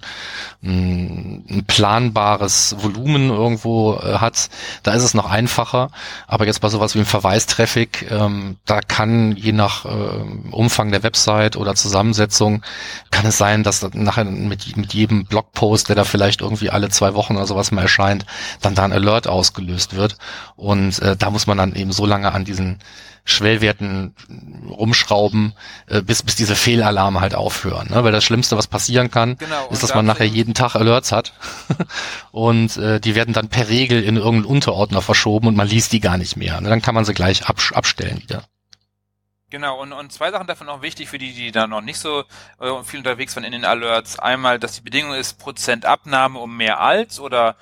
ein, 0.63 1.63
planbares 1.67 2.75
Volumen 2.79 3.29
irgendwo 3.29 3.95
äh, 3.95 4.17
hat, 4.17 4.49
da 4.83 4.93
ist 4.93 5.03
es 5.03 5.13
noch 5.13 5.29
einfacher. 5.29 5.91
Aber 6.27 6.47
jetzt 6.47 6.61
bei 6.61 6.69
sowas 6.69 6.95
wie 6.95 6.99
einem 6.99 7.05
Verweistraffic, 7.05 8.09
ähm, 8.09 8.57
da 8.65 8.81
kann 8.81 9.35
je 9.35 9.51
nach 9.51 9.85
äh, 9.85 9.89
Umfang 10.51 10.91
der 10.91 11.03
Website 11.03 11.55
oder 11.55 11.75
Zusammensetzung, 11.75 12.63
kann 13.11 13.27
es 13.27 13.37
sein, 13.37 13.63
dass 13.63 13.87
nachher 13.93 14.25
mit, 14.25 14.75
mit 14.75 14.93
jedem 14.93 15.25
Blogpost, 15.25 15.89
der 15.89 15.95
da 15.95 16.03
vielleicht 16.03 16.41
irgendwie 16.41 16.71
alle 16.71 16.89
zwei 16.89 17.13
Wochen 17.13 17.35
oder 17.35 17.45
sowas 17.45 17.71
mal 17.71 17.83
erscheint, 17.83 18.25
dann 18.61 18.73
da 18.73 18.85
ein 18.85 18.93
Alert 18.93 19.27
ausgelöst 19.27 19.95
wird. 19.95 20.17
Und 20.55 20.99
äh, 20.99 21.15
da 21.15 21.29
muss 21.29 21.45
man 21.45 21.57
dann 21.57 21.75
eben 21.75 21.90
so 21.91 22.05
lange 22.05 22.31
an 22.31 22.45
diesen 22.45 22.79
Schwellwerten 23.23 24.15
rumschrauben, 24.69 25.53
äh, 25.87 26.01
bis, 26.01 26.23
bis 26.23 26.35
diese 26.35 26.55
Fehlalarme 26.55 27.21
halt 27.21 27.35
aufhören. 27.35 27.89
Ne? 27.89 28.03
Weil 28.03 28.11
das 28.11 28.23
Schlimmste, 28.23 28.57
was 28.57 28.67
passieren 28.67 29.11
kann, 29.11 29.37
genau, 29.37 29.67
ist, 29.69 29.83
dass 29.83 29.93
man 29.93 30.05
nachher 30.05 30.25
jeden 30.25 30.53
Tag 30.53 30.75
Alerts 30.75 31.11
hat 31.11 31.33
und 32.31 32.77
äh, 32.77 32.99
die 32.99 33.15
werden 33.15 33.33
dann 33.33 33.49
per 33.49 33.69
Regel 33.69 34.03
in 34.03 34.17
irgendeinen 34.17 34.45
Unterordner 34.45 35.01
verschoben 35.01 35.47
und 35.47 35.55
man 35.55 35.67
liest 35.67 35.91
die 35.93 35.99
gar 35.99 36.17
nicht 36.17 36.35
mehr. 36.35 36.59
Ne? 36.61 36.69
Dann 36.69 36.81
kann 36.81 36.95
man 36.95 37.05
sie 37.05 37.13
gleich 37.13 37.47
abs 37.47 37.71
abstellen 37.73 38.21
wieder. 38.21 38.43
Genau, 39.51 39.81
und, 39.81 39.91
und 39.91 40.13
zwei 40.13 40.31
Sachen 40.31 40.47
davon 40.47 40.69
auch 40.69 40.81
wichtig 40.81 41.09
für 41.09 41.17
die, 41.17 41.33
die 41.33 41.51
da 41.51 41.67
noch 41.67 41.81
nicht 41.81 41.99
so 41.99 42.23
äh, 42.59 42.83
viel 42.83 42.99
unterwegs 42.99 43.35
waren 43.35 43.43
in 43.43 43.51
den 43.51 43.65
Alerts. 43.65 44.17
Einmal, 44.17 44.59
dass 44.59 44.75
die 44.75 44.81
Bedingung 44.81 45.13
ist 45.13 45.39
Prozentabnahme 45.39 46.39
um 46.39 46.55
mehr 46.55 46.79
als 46.79 47.19
oder 47.19 47.57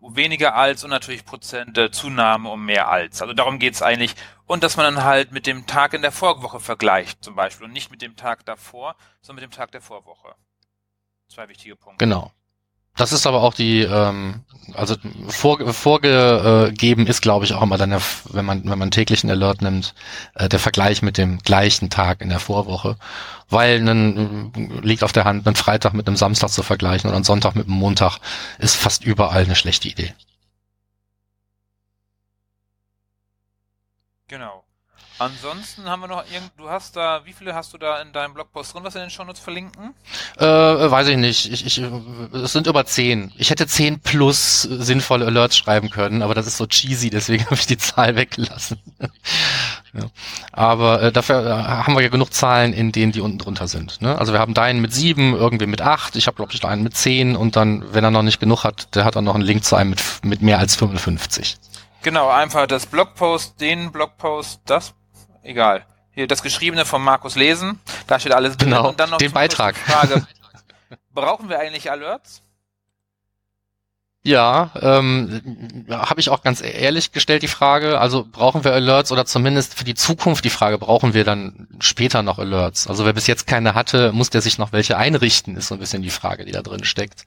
weniger 0.00 0.54
als 0.54 0.84
und 0.84 0.90
natürlich 0.90 1.24
Prozent 1.24 1.76
äh, 1.78 1.90
Zunahme 1.90 2.48
um 2.48 2.64
mehr 2.64 2.88
als. 2.88 3.22
Also 3.22 3.34
darum 3.34 3.58
geht's 3.58 3.82
eigentlich. 3.82 4.14
Und 4.46 4.62
dass 4.62 4.76
man 4.76 4.94
dann 4.94 5.04
halt 5.04 5.32
mit 5.32 5.46
dem 5.46 5.66
Tag 5.66 5.94
in 5.94 6.02
der 6.02 6.12
Vorwoche 6.12 6.60
vergleicht 6.60 7.24
zum 7.24 7.34
Beispiel 7.34 7.66
und 7.66 7.72
nicht 7.72 7.90
mit 7.90 8.02
dem 8.02 8.16
Tag 8.16 8.44
davor, 8.46 8.96
sondern 9.20 9.44
mit 9.44 9.52
dem 9.52 9.56
Tag 9.56 9.72
der 9.72 9.80
Vorwoche. 9.80 10.34
Zwei 11.28 11.48
wichtige 11.48 11.76
Punkte. 11.76 12.04
Genau. 12.04 12.32
Das 12.96 13.12
ist 13.12 13.26
aber 13.26 13.42
auch 13.42 13.54
die, 13.54 13.82
ähm, 13.82 14.44
also 14.74 14.96
vor, 15.28 15.72
vorgegeben 15.72 17.06
ist, 17.06 17.20
glaube 17.20 17.44
ich, 17.44 17.52
auch 17.52 17.62
immer 17.62 17.78
dann, 17.78 17.94
wenn 18.30 18.44
man 18.44 18.68
wenn 18.68 18.78
man 18.78 18.90
täglichen 18.90 19.30
Alert 19.30 19.62
nimmt, 19.62 19.94
äh, 20.34 20.48
der 20.48 20.58
Vergleich 20.58 21.02
mit 21.02 21.18
dem 21.18 21.38
gleichen 21.38 21.90
Tag 21.90 22.20
in 22.20 22.30
der 22.30 22.40
Vorwoche, 22.40 22.96
weil 23.50 23.86
ein, 23.86 24.52
liegt 24.82 25.04
auf 25.04 25.12
der 25.12 25.24
Hand, 25.24 25.46
einen 25.46 25.56
Freitag 25.56 25.92
mit 25.92 26.06
einem 26.08 26.16
Samstag 26.16 26.50
zu 26.50 26.62
vergleichen 26.62 27.08
und 27.10 27.14
einen 27.16 27.24
Sonntag 27.24 27.54
mit 27.54 27.66
einem 27.66 27.76
Montag 27.76 28.18
ist 28.58 28.76
fast 28.76 29.04
überall 29.04 29.44
eine 29.44 29.56
schlechte 29.56 29.88
Idee. 29.88 30.14
Genau. 34.28 34.55
Ansonsten 35.18 35.88
haben 35.88 36.00
wir 36.00 36.08
noch 36.08 36.24
irgend, 36.30 36.50
du 36.58 36.68
hast 36.68 36.94
da, 36.94 37.22
wie 37.24 37.32
viele 37.32 37.54
hast 37.54 37.72
du 37.72 37.78
da 37.78 38.02
in 38.02 38.12
deinem 38.12 38.34
Blogpost 38.34 38.74
drin, 38.74 38.84
was 38.84 38.94
in 38.94 39.00
den 39.00 39.10
Shownotes 39.10 39.40
verlinken? 39.40 39.94
Äh, 40.36 40.44
weiß 40.44 41.08
ich 41.08 41.16
nicht. 41.16 41.50
Ich, 41.50 41.64
ich, 41.64 41.78
es 41.78 42.52
sind 42.52 42.66
über 42.66 42.84
zehn. 42.84 43.32
Ich 43.38 43.48
hätte 43.48 43.66
zehn 43.66 43.98
plus 43.98 44.62
sinnvolle 44.62 45.24
Alerts 45.24 45.56
schreiben 45.56 45.88
können, 45.88 46.20
aber 46.20 46.34
das 46.34 46.46
ist 46.46 46.58
so 46.58 46.66
cheesy, 46.66 47.08
deswegen 47.08 47.44
habe 47.46 47.54
ich 47.54 47.66
die 47.66 47.78
Zahl 47.78 48.14
weggelassen. 48.14 48.78
ja. 49.94 50.02
Aber 50.52 51.02
äh, 51.02 51.12
dafür 51.12 51.46
äh, 51.46 51.50
haben 51.50 51.94
wir 51.94 52.02
ja 52.02 52.08
genug 52.08 52.34
Zahlen, 52.34 52.74
in 52.74 52.92
denen 52.92 53.12
die 53.12 53.22
unten 53.22 53.38
drunter 53.38 53.68
sind. 53.68 54.02
Ne? 54.02 54.18
Also 54.18 54.34
wir 54.34 54.40
haben 54.40 54.52
deinen 54.52 54.82
mit 54.82 54.92
sieben, 54.92 55.34
irgendwie 55.34 55.66
mit 55.66 55.80
acht, 55.80 56.16
ich 56.16 56.26
habe 56.26 56.36
glaube 56.36 56.52
ich 56.52 56.62
einen 56.62 56.82
mit 56.82 56.94
zehn 56.94 57.36
und 57.36 57.56
dann, 57.56 57.84
wenn 57.94 58.04
er 58.04 58.10
noch 58.10 58.22
nicht 58.22 58.38
genug 58.38 58.64
hat, 58.64 58.94
der 58.94 59.06
hat 59.06 59.16
dann 59.16 59.24
noch 59.24 59.34
einen 59.34 59.44
Link 59.44 59.64
zu 59.64 59.76
einem 59.76 59.90
mit, 59.90 60.02
mit 60.24 60.42
mehr 60.42 60.58
als 60.58 60.76
55. 60.76 61.56
Genau, 62.02 62.28
einfach 62.28 62.66
das 62.66 62.86
Blogpost, 62.86 63.60
den 63.60 63.90
Blogpost, 63.90 64.60
das 64.66 64.94
egal. 65.46 65.86
Hier 66.12 66.26
das 66.26 66.42
Geschriebene 66.42 66.84
von 66.84 67.02
Markus 67.02 67.36
lesen, 67.36 67.80
da 68.06 68.18
steht 68.18 68.32
alles 68.32 68.56
drin. 68.56 68.70
Genau, 68.70 68.88
und 68.88 69.00
dann 69.00 69.10
noch 69.10 69.18
den 69.18 69.32
Beitrag. 69.32 69.76
Frage, 69.76 70.26
brauchen 71.14 71.48
wir 71.48 71.58
eigentlich 71.58 71.90
Alerts? 71.90 72.42
Ja, 74.26 74.72
ähm, 74.80 75.86
habe 75.88 76.18
ich 76.18 76.30
auch 76.30 76.42
ganz 76.42 76.60
ehrlich 76.60 77.12
gestellt 77.12 77.44
die 77.44 77.48
Frage. 77.48 78.00
Also 78.00 78.26
brauchen 78.28 78.64
wir 78.64 78.72
Alerts 78.72 79.12
oder 79.12 79.24
zumindest 79.24 79.74
für 79.74 79.84
die 79.84 79.94
Zukunft 79.94 80.44
die 80.44 80.50
Frage, 80.50 80.78
brauchen 80.78 81.14
wir 81.14 81.22
dann 81.22 81.68
später 81.78 82.24
noch 82.24 82.40
Alerts? 82.40 82.88
Also 82.88 83.04
wer 83.04 83.12
bis 83.12 83.28
jetzt 83.28 83.46
keine 83.46 83.76
hatte, 83.76 84.10
muss 84.10 84.30
der 84.30 84.42
sich 84.42 84.58
noch 84.58 84.72
welche 84.72 84.96
einrichten, 84.96 85.54
ist 85.56 85.68
so 85.68 85.74
ein 85.74 85.78
bisschen 85.78 86.02
die 86.02 86.10
Frage, 86.10 86.44
die 86.44 86.50
da 86.50 86.62
drin 86.62 86.82
steckt. 86.82 87.24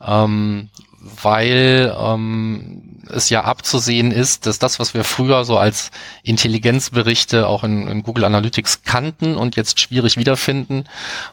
Ähm, 0.00 0.70
weil 1.00 1.94
ähm, 1.98 2.82
es 3.10 3.30
ja 3.30 3.44
abzusehen 3.44 4.10
ist, 4.10 4.46
dass 4.46 4.58
das, 4.58 4.78
was 4.78 4.94
wir 4.94 5.04
früher 5.04 5.44
so 5.44 5.58
als 5.58 5.90
Intelligenzberichte 6.22 7.46
auch 7.46 7.64
in, 7.64 7.88
in 7.88 8.02
Google 8.02 8.24
Analytics 8.24 8.82
kannten 8.82 9.36
und 9.36 9.56
jetzt 9.56 9.80
schwierig 9.80 10.16
wiederfinden, 10.16 10.84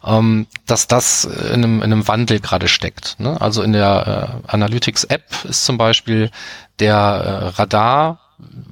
ähm, 0.06 0.48
dass 0.66 0.88
das 0.88 1.26
in 1.26 1.64
einem, 1.64 1.78
in 1.78 1.92
einem 1.92 2.08
Wandel 2.08 2.40
gerade 2.40 2.68
steckt. 2.68 3.20
Ne? 3.20 3.40
Also 3.42 3.64
in 3.64 3.74
der 3.74 4.42
äh, 4.46 4.52
Analytics-App 4.52 5.46
ist 5.46 5.66
zum 5.66 5.78
Beispiel 5.78 6.32
der 6.80 6.96
äh, 6.96 7.48
Radar 7.60 8.20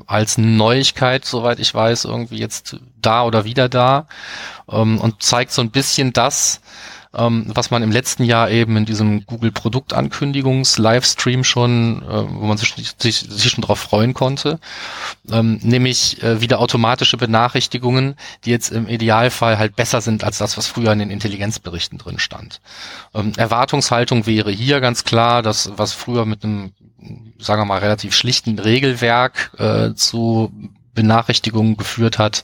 als 0.08 0.38
Neuigkeit, 0.38 1.26
soweit 1.26 1.60
ich 1.60 1.74
weiß, 1.74 2.06
irgendwie 2.06 2.38
jetzt 2.38 2.78
da 3.02 3.24
oder 3.24 3.46
wieder 3.46 3.70
da 3.70 4.08
ähm, 4.70 5.00
und 5.00 5.24
zeigt 5.24 5.52
so 5.52 5.62
ein 5.62 5.72
bisschen 5.72 6.14
das, 6.14 6.62
ähm, 7.16 7.46
was 7.48 7.72
man 7.72 7.84
im 7.84 7.92
letzten 7.92 8.24
Jahr 8.24 8.50
eben 8.50 8.78
in 8.78 8.86
diesem 8.86 9.26
Google 9.26 9.52
Produktankündigungs-Livestream 9.52 11.44
schon, 11.44 12.02
äh, 12.04 12.24
wo 12.30 12.46
man 12.46 12.58
sich, 12.58 12.74
sich, 12.98 13.20
sich 13.20 13.52
schon 13.52 13.62
drauf 13.62 13.80
freuen 13.80 14.14
konnte, 14.14 14.60
ähm, 15.32 15.60
nämlich 15.62 16.22
äh, 16.24 16.42
wieder 16.42 16.60
automatische 16.60 17.18
Benachrichtigungen, 17.18 18.16
die 18.46 18.52
jetzt 18.52 18.72
im 18.72 18.88
Idealfall 18.88 19.58
halt 19.58 19.76
besser 19.76 20.02
sind 20.02 20.24
als 20.24 20.38
das, 20.38 20.58
was 20.58 20.68
früher 20.68 20.92
in 20.94 21.00
den 21.00 21.12
Intelligenzberichten 21.12 21.98
drin 21.98 22.20
stand. 22.20 22.62
Ähm, 23.14 23.34
Erwartungshaltung 23.38 24.26
wäre 24.26 24.52
hier 24.52 24.82
ganz 24.82 25.04
klar, 25.04 25.42
dass 25.42 25.72
was 25.78 25.94
früher 25.94 26.26
mit 26.26 26.44
einem 26.44 26.72
sagen 27.38 27.62
wir 27.62 27.66
mal, 27.66 27.80
relativ 27.80 28.16
schlichten 28.16 28.58
Regelwerk 28.60 29.52
äh, 29.58 29.94
zu 29.94 30.52
Benachrichtigungen 30.94 31.78
geführt 31.78 32.20
hat, 32.20 32.44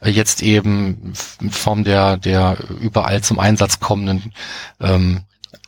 äh, 0.00 0.10
jetzt 0.10 0.42
eben 0.42 1.12
in 1.40 1.50
Form 1.50 1.84
der, 1.84 2.16
der 2.16 2.58
überall 2.80 3.22
zum 3.22 3.38
Einsatz 3.38 3.80
kommenden 3.80 4.32
ähm, 4.80 5.20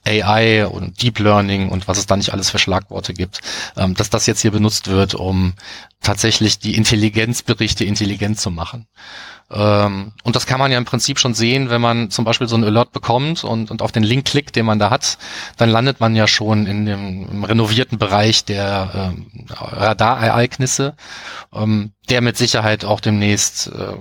AI 0.04 0.66
und 0.66 1.00
Deep 1.02 1.18
Learning 1.20 1.68
und 1.68 1.86
was 1.86 1.98
es 1.98 2.06
da 2.06 2.16
nicht 2.16 2.32
alles 2.32 2.50
für 2.50 2.58
Schlagworte 2.58 3.14
gibt, 3.14 3.40
ähm, 3.76 3.94
dass 3.94 4.10
das 4.10 4.26
jetzt 4.26 4.40
hier 4.40 4.50
benutzt 4.50 4.88
wird, 4.88 5.14
um 5.14 5.54
tatsächlich 6.00 6.58
die 6.58 6.74
Intelligenzberichte 6.76 7.84
intelligent 7.84 8.40
zu 8.40 8.50
machen. 8.50 8.86
Ähm, 9.52 10.12
und 10.22 10.34
das 10.34 10.46
kann 10.46 10.58
man 10.58 10.72
ja 10.72 10.78
im 10.78 10.84
Prinzip 10.84 11.18
schon 11.18 11.34
sehen, 11.34 11.68
wenn 11.68 11.80
man 11.80 12.10
zum 12.10 12.24
Beispiel 12.24 12.48
so 12.48 12.56
ein 12.56 12.64
Alert 12.64 12.92
bekommt 12.92 13.44
und, 13.44 13.70
und 13.70 13.82
auf 13.82 13.92
den 13.92 14.02
Link 14.02 14.24
klickt, 14.24 14.56
den 14.56 14.66
man 14.66 14.78
da 14.78 14.90
hat, 14.90 15.18
dann 15.58 15.68
landet 15.68 16.00
man 16.00 16.16
ja 16.16 16.26
schon 16.26 16.66
in 16.66 16.86
dem 16.86 17.44
renovierten 17.44 17.98
Bereich 17.98 18.44
der 18.44 19.12
ähm, 19.14 19.46
Radarereignisse, 19.50 20.94
ähm, 21.52 21.92
der 22.08 22.22
mit 22.22 22.36
Sicherheit 22.36 22.84
auch 22.84 23.00
demnächst 23.00 23.68
äh, 23.68 23.96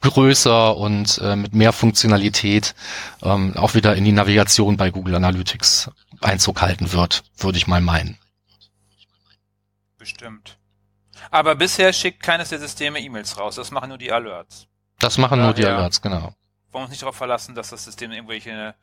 größer 0.00 0.76
und 0.76 1.18
äh, 1.18 1.36
mit 1.36 1.54
mehr 1.54 1.72
Funktionalität 1.72 2.74
ähm, 3.22 3.56
auch 3.56 3.74
wieder 3.74 3.96
in 3.96 4.04
die 4.04 4.12
Navigation 4.12 4.76
bei 4.76 4.90
Google 4.90 5.16
Analytics 5.16 5.90
Einzug 6.20 6.62
halten 6.62 6.92
wird, 6.92 7.24
würde 7.36 7.58
ich 7.58 7.66
mal 7.66 7.80
meinen. 7.80 8.16
Bestimmt. 9.98 10.58
Aber 11.30 11.54
bisher 11.54 11.92
schickt 11.92 12.22
keines 12.22 12.48
der 12.48 12.58
Systeme 12.58 13.00
E-Mails 13.00 13.38
raus. 13.38 13.56
Das 13.56 13.70
machen 13.70 13.88
nur 13.88 13.98
die 13.98 14.12
Alerts. 14.12 14.66
Das 14.98 15.18
machen 15.18 15.38
Daher 15.38 15.44
nur 15.46 15.54
die 15.54 15.66
Alerts, 15.66 16.00
genau. 16.00 16.22
Wollen 16.22 16.34
wir 16.72 16.80
uns 16.82 16.90
nicht 16.90 17.02
darauf 17.02 17.16
verlassen, 17.16 17.54
dass 17.54 17.70
das 17.70 17.84
System 17.84 18.12
irgendwelche 18.12 18.74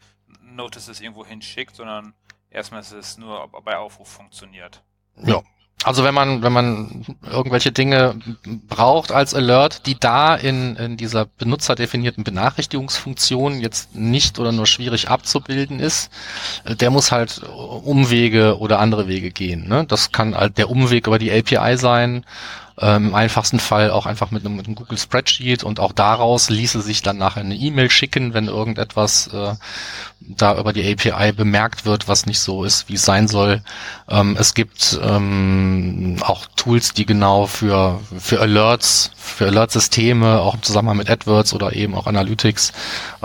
Notices 0.42 1.02
irgendwo 1.02 1.26
hinschickt, 1.26 1.76
sondern 1.76 2.14
erstmal 2.50 2.82
ist 2.82 2.92
es 2.92 3.18
nur 3.18 3.50
bei 3.64 3.78
Aufruf 3.78 4.08
funktioniert. 4.08 4.84
Ja, 5.18 5.42
also 5.84 6.04
wenn 6.04 6.14
man, 6.14 6.44
wenn 6.44 6.54
man 6.54 7.06
irgendwelche 7.32 7.72
Dinge 7.72 8.16
braucht 8.68 9.12
als 9.12 9.34
Alert, 9.34 9.88
die 9.88 10.00
da 10.00 10.36
in, 10.36 10.76
in 10.76 10.98
dieser 10.98 11.26
benutzerdefinierten 11.26 12.24
Benachrichtigungsfunktion 12.24 13.60
jetzt 13.60 13.96
nicht 13.96 14.38
oder 14.38 14.52
nur 14.52 14.68
schwierig 14.68 15.10
abzubilden 15.10 15.80
ist, 15.80 16.12
äh, 16.66 16.76
der 16.76 16.92
muss 16.92 17.12
halt 17.12 17.42
Umwege 17.44 18.60
oder 18.60 18.80
andere 18.80 19.08
Wege 19.08 19.32
gehen. 19.32 19.68
Ne? 19.68 19.86
Das 19.88 20.12
kann 20.12 20.36
halt 20.36 20.58
der 20.58 20.70
Umweg 20.70 21.08
über 21.08 21.18
die 21.18 21.32
API 21.32 21.78
sein, 21.78 22.26
ähm, 22.80 23.08
Im 23.08 23.16
einfachsten 23.16 23.60
Fall 23.60 23.92
auch 23.92 24.06
einfach 24.06 24.32
mit 24.32 24.46
einem, 24.46 24.56
mit 24.56 24.66
einem, 24.66 24.76
Google 24.76 24.98
Spreadsheet 24.98 25.64
und 25.64 25.80
auch 25.80 25.92
daraus 25.92 26.50
ließe 26.50 26.82
sich 26.82 27.02
dann 27.02 27.18
nachher 27.18 27.42
eine 27.42 27.56
E-Mail 27.56 27.90
schicken, 27.90 28.34
wenn 28.34 28.48
irgendetwas 28.48 29.28
äh, 29.28 29.56
da 30.20 30.58
über 30.58 30.72
die 30.72 30.90
API 30.92 31.34
bemerkt 31.34 31.86
wird, 31.86 32.08
was 32.08 32.26
nicht 32.26 32.40
so 32.40 32.64
ist, 32.64 32.88
wie 32.88 32.94
es 32.94 33.04
sein 33.04 33.28
soll. 33.28 33.62
Ähm, 34.08 34.38
es 34.40 34.54
gibt 34.54 35.00
ähm, 35.04 36.18
auch 36.22 36.46
Tools, 36.56 36.94
die 36.94 37.06
genau 37.06 37.48
für, 37.48 38.00
für 38.18 38.40
Alerts, 38.40 39.12
für 39.16 39.48
Alert-Systeme, 39.48 40.40
auch 40.40 40.56
im 40.56 40.64
Zusammenhang 40.64 40.98
mit 40.98 41.10
AdWords 41.10 41.54
oder 41.54 41.74
eben 41.74 41.96
auch 41.96 42.08
Analytics, 42.08 42.72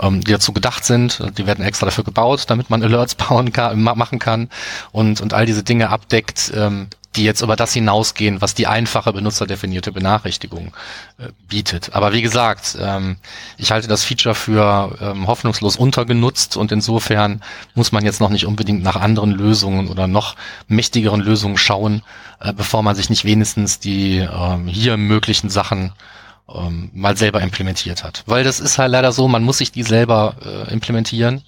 ähm, 0.01 0.23
die 0.23 0.31
dazu 0.31 0.53
gedacht 0.53 0.85
sind. 0.85 1.23
Die 1.37 1.47
werden 1.47 1.63
extra 1.63 1.85
dafür 1.85 2.03
gebaut, 2.03 2.45
damit 2.47 2.69
man 2.69 2.83
Alerts 2.83 3.15
bauen 3.15 3.53
kann, 3.53 3.81
machen 3.81 4.19
kann 4.19 4.49
und, 4.91 5.21
und 5.21 5.33
all 5.33 5.45
diese 5.45 5.63
Dinge 5.63 5.89
abdeckt, 5.89 6.51
ähm, 6.55 6.87
die 7.17 7.23
jetzt 7.23 7.41
über 7.41 7.55
das 7.55 7.73
hinausgehen, 7.73 8.41
was 8.41 8.53
die 8.53 8.67
einfache 8.67 9.11
benutzerdefinierte 9.11 9.91
Benachrichtigung 9.91 10.73
äh, 11.17 11.29
bietet. 11.47 11.93
Aber 11.93 12.13
wie 12.13 12.21
gesagt, 12.21 12.77
ähm, 12.79 13.17
ich 13.57 13.71
halte 13.71 13.87
das 13.87 14.03
Feature 14.03 14.35
für 14.35 14.97
ähm, 15.01 15.27
hoffnungslos 15.27 15.75
untergenutzt 15.75 16.55
und 16.55 16.71
insofern 16.71 17.41
muss 17.75 17.91
man 17.91 18.05
jetzt 18.05 18.21
noch 18.21 18.29
nicht 18.29 18.45
unbedingt 18.45 18.83
nach 18.83 18.95
anderen 18.95 19.31
Lösungen 19.31 19.89
oder 19.89 20.07
noch 20.07 20.35
mächtigeren 20.67 21.21
Lösungen 21.21 21.57
schauen, 21.57 22.03
äh, 22.39 22.53
bevor 22.53 22.83
man 22.83 22.95
sich 22.95 23.09
nicht 23.09 23.25
wenigstens 23.25 23.79
die 23.79 24.19
ähm, 24.19 24.67
hier 24.67 24.95
möglichen 24.97 25.49
Sachen 25.49 25.93
ähm, 26.53 26.89
mal 26.93 27.17
selber 27.17 27.41
implementiert 27.41 28.03
hat. 28.03 28.23
Weil 28.25 28.43
das 28.43 28.59
ist 28.59 28.77
halt 28.77 28.91
leider 28.91 29.11
so, 29.11 29.27
man 29.27 29.43
muss 29.43 29.57
sich 29.57 29.71
die 29.71 29.83
selber 29.83 30.35
äh, 30.45 30.71
implementieren. 30.71 31.41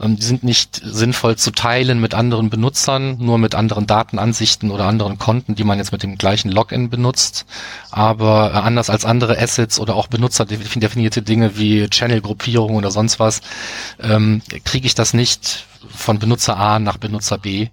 Ähm, 0.00 0.16
die 0.16 0.22
sind 0.22 0.42
nicht 0.42 0.80
sinnvoll 0.84 1.36
zu 1.36 1.52
teilen 1.52 2.00
mit 2.00 2.14
anderen 2.14 2.50
Benutzern, 2.50 3.18
nur 3.18 3.38
mit 3.38 3.54
anderen 3.54 3.86
Datenansichten 3.86 4.70
oder 4.70 4.86
anderen 4.86 5.18
Konten, 5.18 5.54
die 5.54 5.64
man 5.64 5.78
jetzt 5.78 5.92
mit 5.92 6.02
dem 6.02 6.18
gleichen 6.18 6.50
Login 6.50 6.90
benutzt. 6.90 7.46
Aber 7.90 8.52
äh, 8.52 8.58
anders 8.58 8.90
als 8.90 9.04
andere 9.04 9.38
Assets 9.38 9.78
oder 9.78 9.94
auch 9.94 10.08
benutzerdefinierte 10.08 11.22
Dinge 11.22 11.56
wie 11.56 11.88
Channel-Gruppierung 11.88 12.74
oder 12.74 12.90
sonst 12.90 13.20
was, 13.20 13.42
ähm, 14.00 14.42
kriege 14.64 14.86
ich 14.86 14.94
das 14.94 15.14
nicht 15.14 15.66
von 15.88 16.18
Benutzer 16.18 16.56
A 16.56 16.78
nach 16.78 16.96
Benutzer 16.96 17.38
B 17.38 17.68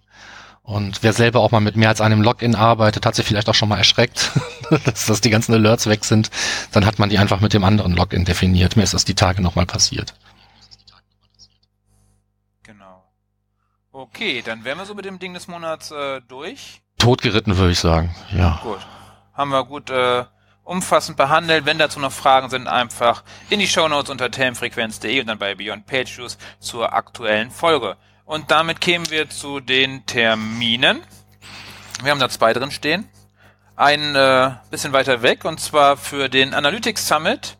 und 0.70 1.02
wer 1.02 1.14
selber 1.14 1.40
auch 1.40 1.50
mal 1.50 1.62
mit 1.62 1.76
mehr 1.76 1.90
als 1.90 2.00
einem 2.00 2.22
Login 2.22 2.54
arbeitet, 2.54 3.04
hat 3.08 3.16
sich 3.16 3.26
vielleicht 3.26 3.50
auch 3.50 3.56
schon 3.56 3.70
mal 3.70 3.80
erschreckt, 3.80 4.30
dass, 4.86 5.08
dass 5.08 5.20
die 5.20 5.32
ganzen 5.32 5.52
Alerts 5.52 5.88
weg 5.88 6.06
sind. 6.06 6.30
Dann 6.72 6.86
hat 6.86 7.00
man 7.00 7.10
die 7.10 7.18
einfach 7.18 7.40
mit 7.40 7.54
dem 7.54 7.64
anderen 7.64 7.96
Login 7.96 8.24
definiert. 8.24 8.76
Mir 8.76 8.84
ist 8.84 8.94
das 8.94 9.04
die 9.04 9.16
Tage 9.16 9.42
nochmal 9.42 9.66
passiert. 9.66 10.14
Genau. 12.62 13.04
Okay, 13.92 14.44
dann 14.46 14.64
wären 14.64 14.78
wir 14.78 14.86
so 14.86 14.94
mit 14.94 15.06
dem 15.06 15.18
Ding 15.18 15.34
des 15.34 15.48
Monats 15.48 15.90
äh, 15.90 16.22
durch. 16.28 16.84
Totgeritten, 17.00 17.58
würde 17.58 17.72
ich 17.72 17.80
sagen, 17.80 18.16
ja. 18.32 18.60
Gut. 18.62 18.78
Haben 19.34 19.50
wir 19.50 19.66
gut 19.66 19.90
äh, 19.90 20.26
umfassend 20.64 21.18
behandelt. 21.18 21.66
Wenn 21.66 21.80
dazu 21.80 22.00
noch 22.00 22.12
Fragen 22.12 22.52
sind, 22.52 22.68
einfach 22.68 23.24
in 23.50 23.60
die 23.60 23.68
Shownotes 23.68 24.12
unter 24.12 24.30
termfrequenz.de 24.30 25.20
und 25.20 25.26
dann 25.26 25.40
bei 25.40 25.56
Beyond 25.56 25.88
Page 25.88 26.16
Views 26.16 26.38
zur 26.60 26.94
aktuellen 26.94 27.50
Folge. 27.50 27.98
Und 28.30 28.52
damit 28.52 28.80
kämen 28.80 29.10
wir 29.10 29.28
zu 29.28 29.60
den 29.60 30.06
Terminen. 30.06 31.02
Wir 32.04 32.12
haben 32.12 32.20
da 32.20 32.30
zwei 32.30 32.54
drin 32.54 32.70
stehen. 32.70 33.10
Ein 33.76 34.16
äh, 34.16 34.52
bisschen 34.70 34.94
weiter 34.94 35.24
weg, 35.24 35.46
und 35.46 35.60
zwar 35.60 35.98
für 35.98 36.30
den 36.30 36.54
Analytics 36.54 37.08
Summit 37.08 37.58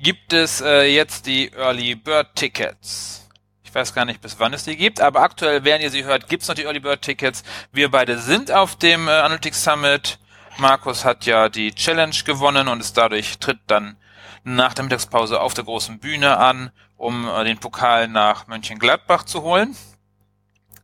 gibt 0.00 0.32
es 0.32 0.60
äh, 0.60 0.92
jetzt 0.92 1.26
die 1.26 1.52
Early 1.52 1.94
Bird 1.94 2.34
Tickets. 2.34 3.28
Ich 3.62 3.72
weiß 3.72 3.94
gar 3.94 4.04
nicht, 4.04 4.20
bis 4.20 4.40
wann 4.40 4.52
es 4.52 4.64
die 4.64 4.76
gibt, 4.76 5.00
aber 5.00 5.20
aktuell, 5.20 5.62
während 5.62 5.84
ihr 5.84 5.92
sie 5.92 6.02
hört, 6.02 6.28
gibt's 6.28 6.48
noch 6.48 6.56
die 6.56 6.64
Early 6.64 6.80
Bird 6.80 7.02
Tickets. 7.02 7.44
Wir 7.70 7.88
beide 7.88 8.18
sind 8.18 8.50
auf 8.50 8.74
dem 8.74 9.06
äh, 9.06 9.12
Analytics 9.12 9.62
Summit. 9.62 10.18
Markus 10.56 11.04
hat 11.04 11.24
ja 11.24 11.48
die 11.48 11.72
Challenge 11.72 12.16
gewonnen 12.24 12.66
und 12.66 12.80
ist 12.80 12.96
dadurch 12.96 13.38
tritt 13.38 13.60
dann 13.68 13.96
nach 14.42 14.74
der 14.74 14.82
Mittagspause 14.82 15.40
auf 15.40 15.54
der 15.54 15.62
großen 15.62 16.00
Bühne 16.00 16.36
an 16.38 16.72
um 16.96 17.28
äh, 17.28 17.44
den 17.44 17.58
Pokal 17.58 18.08
nach 18.08 18.46
Mönchengladbach 18.46 19.24
zu 19.24 19.42
holen. 19.42 19.76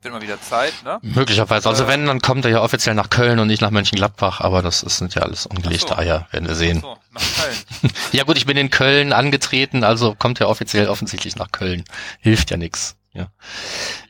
Wird 0.02 0.14
mal 0.14 0.22
wieder 0.22 0.40
Zeit, 0.40 0.72
ne? 0.82 0.98
Möglicherweise. 1.02 1.68
Also 1.68 1.84
äh, 1.84 1.88
wenn, 1.88 2.06
dann 2.06 2.20
kommt 2.20 2.46
er 2.46 2.50
ja 2.50 2.62
offiziell 2.62 2.94
nach 2.94 3.10
Köln 3.10 3.38
und 3.38 3.48
nicht 3.48 3.60
nach 3.60 3.70
Mönchengladbach, 3.70 4.40
aber 4.40 4.62
das 4.62 4.80
sind 4.80 5.14
ja 5.14 5.22
alles 5.22 5.44
ungelegte 5.44 5.88
so. 5.88 5.96
Eier, 5.96 6.26
werden 6.30 6.48
wir 6.48 6.54
sehen. 6.54 6.80
So, 6.80 6.96
nach 7.10 7.22
Köln. 7.22 7.92
ja 8.12 8.24
gut, 8.24 8.38
ich 8.38 8.46
bin 8.46 8.56
in 8.56 8.70
Köln 8.70 9.12
angetreten, 9.12 9.84
also 9.84 10.14
kommt 10.14 10.40
er 10.40 10.48
offiziell 10.48 10.88
offensichtlich 10.88 11.36
nach 11.36 11.52
Köln. 11.52 11.84
Hilft 12.20 12.50
ja 12.50 12.56
nix. 12.56 12.96
Ja. 13.12 13.26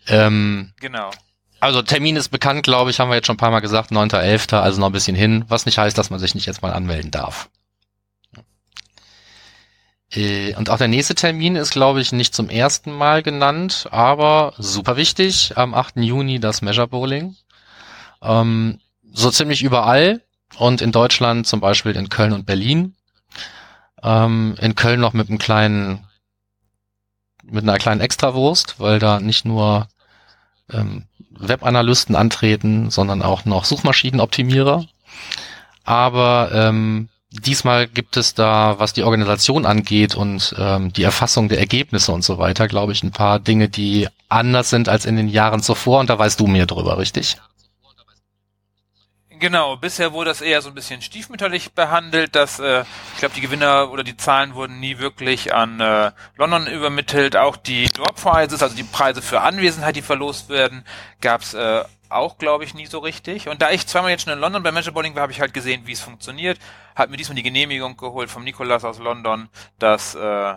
Ähm, 0.06 0.72
genau. 0.78 1.10
Also 1.58 1.82
Termin 1.82 2.16
ist 2.16 2.28
bekannt, 2.28 2.62
glaube 2.62 2.90
ich, 2.90 3.00
haben 3.00 3.10
wir 3.10 3.16
jetzt 3.16 3.26
schon 3.26 3.34
ein 3.34 3.38
paar 3.38 3.50
Mal 3.50 3.60
gesagt, 3.60 3.90
9.11., 3.90 4.56
also 4.56 4.80
noch 4.80 4.86
ein 4.86 4.92
bisschen 4.92 5.16
hin, 5.16 5.44
was 5.48 5.66
nicht 5.66 5.76
heißt, 5.76 5.98
dass 5.98 6.10
man 6.10 6.20
sich 6.20 6.36
nicht 6.36 6.46
jetzt 6.46 6.62
mal 6.62 6.72
anmelden 6.72 7.10
darf. 7.10 7.50
Äh, 10.12 10.54
und 10.56 10.70
auch 10.70 10.78
der 10.78 10.88
nächste 10.88 11.14
Termin 11.14 11.56
ist, 11.56 11.70
glaube 11.70 12.00
ich, 12.00 12.12
nicht 12.12 12.34
zum 12.34 12.48
ersten 12.48 12.92
Mal 12.92 13.22
genannt, 13.22 13.88
aber 13.90 14.54
super 14.58 14.96
wichtig. 14.96 15.52
Am 15.56 15.74
8. 15.74 15.96
Juni 15.96 16.40
das 16.40 16.62
Measure 16.62 16.88
Bowling. 16.88 17.36
Ähm, 18.22 18.80
so 19.12 19.30
ziemlich 19.30 19.62
überall 19.62 20.20
und 20.56 20.82
in 20.82 20.92
Deutschland 20.92 21.46
zum 21.46 21.60
Beispiel 21.60 21.96
in 21.96 22.08
Köln 22.08 22.32
und 22.32 22.46
Berlin. 22.46 22.94
Ähm, 24.02 24.54
in 24.60 24.74
Köln 24.74 25.00
noch 25.00 25.12
mit 25.12 25.28
einem 25.28 25.38
kleinen, 25.38 26.06
mit 27.44 27.64
einer 27.64 27.78
kleinen 27.78 28.00
Extrawurst, 28.00 28.80
weil 28.80 28.98
da 28.98 29.20
nicht 29.20 29.44
nur 29.44 29.88
ähm, 30.72 31.04
Webanalysten 31.30 32.16
antreten, 32.16 32.90
sondern 32.90 33.22
auch 33.22 33.44
noch 33.44 33.64
Suchmaschinenoptimierer. 33.64 34.86
Aber 35.84 36.50
ähm, 36.52 37.08
Diesmal 37.32 37.86
gibt 37.86 38.16
es 38.16 38.34
da, 38.34 38.78
was 38.78 38.92
die 38.92 39.04
Organisation 39.04 39.64
angeht 39.64 40.16
und 40.16 40.54
ähm, 40.58 40.92
die 40.92 41.04
Erfassung 41.04 41.48
der 41.48 41.60
Ergebnisse 41.60 42.10
und 42.10 42.24
so 42.24 42.38
weiter, 42.38 42.66
glaube 42.66 42.92
ich, 42.92 43.04
ein 43.04 43.12
paar 43.12 43.38
Dinge, 43.38 43.68
die 43.68 44.08
anders 44.28 44.70
sind 44.70 44.88
als 44.88 45.06
in 45.06 45.16
den 45.16 45.28
Jahren 45.28 45.62
zuvor. 45.62 46.00
Und 46.00 46.10
da 46.10 46.18
weißt 46.18 46.40
du 46.40 46.48
mehr 46.48 46.66
drüber, 46.66 46.98
richtig? 46.98 47.36
Genau, 49.40 49.74
bisher 49.78 50.12
wurde 50.12 50.28
das 50.28 50.42
eher 50.42 50.60
so 50.60 50.68
ein 50.68 50.74
bisschen 50.74 51.00
stiefmütterlich 51.00 51.72
behandelt, 51.72 52.36
dass 52.36 52.58
äh, 52.60 52.84
ich 53.14 53.20
glaube, 53.20 53.34
die 53.34 53.40
Gewinner 53.40 53.90
oder 53.90 54.04
die 54.04 54.18
Zahlen 54.18 54.54
wurden 54.54 54.80
nie 54.80 54.98
wirklich 54.98 55.54
an 55.54 55.80
äh, 55.80 56.12
London 56.36 56.66
übermittelt. 56.66 57.38
Auch 57.38 57.56
die 57.56 57.86
Door 57.86 58.12
Prizes, 58.14 58.62
also 58.62 58.76
die 58.76 58.82
Preise 58.82 59.22
für 59.22 59.40
Anwesenheit, 59.40 59.96
die 59.96 60.02
verlost 60.02 60.50
werden, 60.50 60.84
gab 61.22 61.40
es 61.40 61.54
äh, 61.54 61.84
auch, 62.10 62.36
glaube 62.36 62.64
ich, 62.64 62.74
nie 62.74 62.84
so 62.84 62.98
richtig. 62.98 63.48
Und 63.48 63.62
da 63.62 63.70
ich 63.70 63.86
zweimal 63.86 64.10
jetzt 64.10 64.24
schon 64.24 64.32
in 64.34 64.40
London 64.40 64.62
bei 64.62 64.72
Measure 64.72 64.92
Bowling 64.92 65.14
war, 65.14 65.22
habe 65.22 65.32
ich 65.32 65.40
halt 65.40 65.54
gesehen, 65.54 65.86
wie 65.86 65.92
es 65.92 66.00
funktioniert. 66.00 66.58
Hat 66.94 67.08
mir 67.08 67.16
diesmal 67.16 67.36
die 67.36 67.42
Genehmigung 67.42 67.96
geholt 67.96 68.28
vom 68.28 68.44
Nikolas 68.44 68.84
aus 68.84 68.98
London, 68.98 69.48
das 69.78 70.14
äh, 70.16 70.54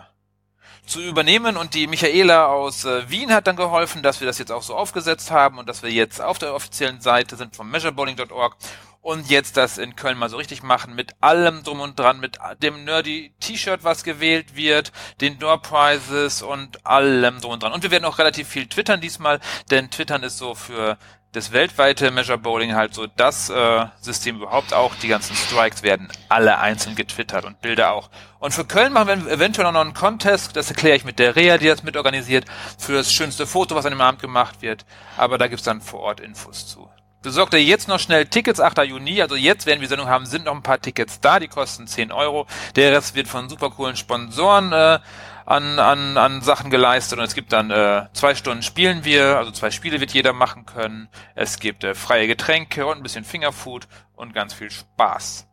zu 0.86 1.00
übernehmen. 1.00 1.56
Und 1.56 1.74
die 1.74 1.86
Michaela 1.86 2.46
aus 2.46 2.84
äh, 2.84 3.08
Wien 3.10 3.32
hat 3.32 3.46
dann 3.46 3.56
geholfen, 3.56 4.02
dass 4.02 4.20
wir 4.20 4.26
das 4.26 4.38
jetzt 4.38 4.52
auch 4.52 4.62
so 4.62 4.74
aufgesetzt 4.74 5.30
haben 5.30 5.58
und 5.58 5.68
dass 5.68 5.82
wir 5.82 5.90
jetzt 5.90 6.20
auf 6.20 6.38
der 6.38 6.54
offiziellen 6.54 7.00
Seite 7.00 7.36
sind 7.36 7.56
von 7.56 7.70
measurebowling.org 7.70 8.56
und 9.04 9.28
jetzt 9.28 9.58
das 9.58 9.76
in 9.76 9.96
Köln 9.96 10.16
mal 10.16 10.30
so 10.30 10.38
richtig 10.38 10.62
machen 10.62 10.94
mit 10.94 11.14
allem 11.20 11.62
drum 11.62 11.80
und 11.80 11.98
dran, 11.98 12.20
mit 12.20 12.38
dem 12.62 12.84
nerdy 12.84 13.34
T-Shirt, 13.38 13.84
was 13.84 14.02
gewählt 14.02 14.56
wird, 14.56 14.92
den 15.20 15.38
Door 15.38 15.60
Prizes 15.60 16.40
und 16.40 16.86
allem 16.86 17.38
drum 17.42 17.52
und 17.52 17.62
dran. 17.62 17.74
Und 17.74 17.82
wir 17.82 17.90
werden 17.90 18.06
auch 18.06 18.18
relativ 18.18 18.48
viel 18.48 18.66
twittern 18.66 19.02
diesmal, 19.02 19.40
denn 19.70 19.90
twittern 19.90 20.22
ist 20.22 20.38
so 20.38 20.54
für 20.54 20.96
das 21.34 21.50
weltweite 21.50 22.12
Measure 22.12 22.38
Bowling 22.38 22.74
halt 22.74 22.94
so 22.94 23.06
das 23.08 23.50
äh, 23.50 23.86
System 24.00 24.36
überhaupt 24.36 24.72
auch. 24.72 24.94
Die 24.94 25.08
ganzen 25.08 25.34
Strikes 25.34 25.82
werden 25.82 26.08
alle 26.28 26.58
einzeln 26.58 26.94
getwittert 26.94 27.44
und 27.44 27.60
Bilder 27.60 27.92
auch. 27.92 28.08
Und 28.38 28.54
für 28.54 28.64
Köln 28.64 28.92
machen 28.92 29.26
wir 29.26 29.32
eventuell 29.32 29.70
noch 29.70 29.80
einen 29.80 29.94
Contest, 29.94 30.54
das 30.54 30.70
erkläre 30.70 30.96
ich 30.96 31.04
mit 31.04 31.18
der 31.18 31.34
Rea, 31.34 31.58
die 31.58 31.66
das 31.66 31.82
mitorganisiert, 31.82 32.44
für 32.78 32.92
das 32.92 33.12
schönste 33.12 33.46
Foto, 33.46 33.74
was 33.74 33.84
an 33.84 33.92
dem 33.92 34.00
Abend 34.00 34.20
gemacht 34.20 34.62
wird. 34.62 34.86
Aber 35.16 35.36
da 35.36 35.48
gibt's 35.48 35.64
dann 35.64 35.80
vor 35.80 36.00
Ort 36.00 36.20
Infos 36.20 36.68
zu. 36.68 36.88
Besorgt 37.22 37.54
ihr 37.54 37.64
jetzt 37.64 37.88
noch 37.88 37.98
schnell 37.98 38.26
Tickets, 38.26 38.60
8. 38.60 38.84
Juni, 38.84 39.20
also 39.20 39.34
jetzt 39.34 39.66
werden 39.66 39.80
wir 39.80 39.88
Sendung 39.88 40.08
haben, 40.08 40.26
sind 40.26 40.44
noch 40.44 40.54
ein 40.54 40.62
paar 40.62 40.80
Tickets 40.80 41.20
da, 41.20 41.40
die 41.40 41.48
kosten 41.48 41.86
10 41.86 42.12
Euro. 42.12 42.46
Der 42.76 42.92
Rest 42.92 43.16
wird 43.16 43.26
von 43.28 43.48
super 43.48 43.70
coolen 43.70 43.96
Sponsoren 43.96 44.72
äh, 44.72 44.98
an, 45.46 45.78
an, 45.78 46.16
an 46.16 46.42
Sachen 46.42 46.70
geleistet 46.70 47.18
und 47.18 47.24
es 47.24 47.34
gibt 47.34 47.52
dann 47.52 47.70
äh, 47.70 48.06
zwei 48.12 48.34
Stunden 48.34 48.62
spielen 48.62 49.04
wir, 49.04 49.36
also 49.36 49.50
zwei 49.50 49.70
Spiele 49.70 50.00
wird 50.00 50.12
jeder 50.12 50.32
machen 50.32 50.66
können. 50.66 51.08
Es 51.34 51.58
gibt 51.58 51.84
äh, 51.84 51.94
freie 51.94 52.26
Getränke 52.26 52.86
und 52.86 52.98
ein 52.98 53.02
bisschen 53.02 53.24
Fingerfood 53.24 53.86
und 54.14 54.34
ganz 54.34 54.54
viel 54.54 54.70
Spaß. 54.70 55.46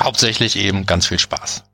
Hauptsächlich 0.00 0.56
eben 0.56 0.86
ganz 0.86 1.06
viel 1.06 1.18
Spaß. 1.18 1.64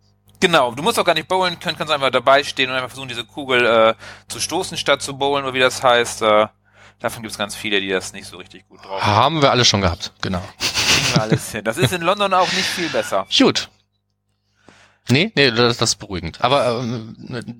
Genau, 0.40 0.74
du 0.74 0.82
musst 0.82 0.98
auch 0.98 1.04
gar 1.04 1.14
nicht 1.14 1.28
bowlen 1.28 1.58
können, 1.58 1.76
kannst 1.76 1.92
einfach 1.92 2.10
dabei 2.10 2.44
stehen 2.44 2.70
und 2.70 2.76
einfach 2.76 2.90
versuchen, 2.90 3.08
diese 3.08 3.24
Kugel 3.24 3.66
äh, 3.66 3.94
zu 4.28 4.40
stoßen 4.40 4.76
statt 4.76 5.02
zu 5.02 5.16
bowlen, 5.16 5.44
oder 5.44 5.54
wie 5.54 5.60
das 5.60 5.82
heißt. 5.82 6.22
Äh, 6.22 6.46
Davon 7.00 7.22
gibt 7.22 7.32
es 7.32 7.38
ganz 7.38 7.54
viele, 7.54 7.80
die 7.80 7.88
das 7.88 8.12
nicht 8.12 8.26
so 8.26 8.36
richtig 8.36 8.66
gut 8.68 8.82
drauf 8.82 9.02
haben. 9.02 9.16
Haben 9.16 9.42
wir 9.42 9.50
alle 9.50 9.64
schon 9.64 9.80
gehabt, 9.80 10.12
genau. 10.22 10.42
Das 11.62 11.76
ist 11.76 11.92
in 11.92 12.02
London 12.02 12.32
auch 12.32 12.50
nicht 12.52 12.64
viel 12.64 12.88
besser. 12.88 13.26
Gut. 13.36 13.68
Nee, 15.10 15.32
nee, 15.34 15.50
das, 15.50 15.76
das 15.76 15.90
ist 15.90 15.96
beruhigend. 15.96 16.38
Aber 16.40 16.80
ähm, 16.80 17.14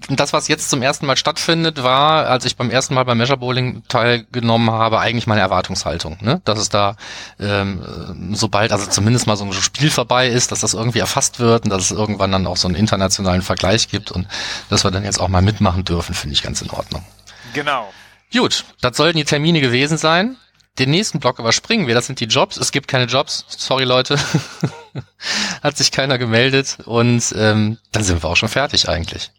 das, 0.09 0.33
was 0.33 0.48
jetzt 0.48 0.70
zum 0.70 0.80
ersten 0.80 1.04
Mal 1.04 1.18
stattfindet, 1.18 1.83
war, 1.83 2.26
als 2.26 2.46
ich 2.46 2.57
beim 2.57 2.70
ersten 2.70 2.94
Mal 2.94 3.04
beim 3.04 3.18
Measure 3.18 3.37
Bowling 3.37 3.83
teilgenommen 3.88 4.70
habe, 4.70 4.98
eigentlich 4.98 5.26
meine 5.26 5.42
Erwartungshaltung. 5.42 6.16
Ne? 6.22 6.40
Dass 6.46 6.59
es 6.59 6.70
da, 6.70 6.96
ähm, 7.38 8.33
sobald 8.33 8.72
also 8.72 8.87
zumindest 8.87 9.26
mal 9.26 9.37
so 9.37 9.44
ein 9.44 9.52
Spiel 9.52 9.90
vorbei 9.90 10.28
ist, 10.28 10.52
dass 10.52 10.61
das 10.61 10.72
irgendwie 10.72 11.00
erfasst 11.00 11.38
wird 11.38 11.64
und 11.64 11.70
dass 11.70 11.83
es 11.83 11.90
irgendwann 11.90 12.33
dann 12.33 12.46
auch 12.46 12.57
so 12.57 12.66
einen 12.66 12.76
internationalen 12.76 13.42
Vergleich 13.42 13.88
gibt 13.88 14.11
und 14.11 14.26
dass 14.70 14.85
wir 14.85 14.90
dann 14.90 15.04
jetzt 15.04 15.20
auch 15.20 15.28
mal 15.28 15.42
mitmachen 15.42 15.85
dürfen, 15.85 16.14
finde 16.14 16.33
ich 16.33 16.42
ganz 16.42 16.62
in 16.62 16.70
Ordnung. 16.70 17.04
Genau. 17.52 17.92
Gut, 18.33 18.64
das 18.80 18.96
sollten 18.96 19.18
die 19.18 19.24
Termine 19.24 19.61
gewesen 19.61 19.98
sein. 19.98 20.37
Den 20.78 20.90
nächsten 20.90 21.20
Block 21.20 21.38
überspringen 21.38 21.87
wir, 21.87 21.94
das 21.94 22.07
sind 22.07 22.20
die 22.20 22.24
Jobs. 22.24 22.57
Es 22.57 22.72
gibt 22.72 22.88
keine 22.88 23.04
Jobs, 23.04 23.44
sorry 23.48 23.85
Leute. 23.85 24.18
Hat 25.62 25.76
sich 25.76 25.90
keiner 25.90 26.18
gemeldet 26.18 26.78
und 26.85 27.35
ähm, 27.37 27.78
dann 27.92 28.04
sind 28.04 28.22
wir 28.22 28.30
auch 28.30 28.37
schon 28.37 28.48
fertig 28.48 28.88
eigentlich. 28.88 29.33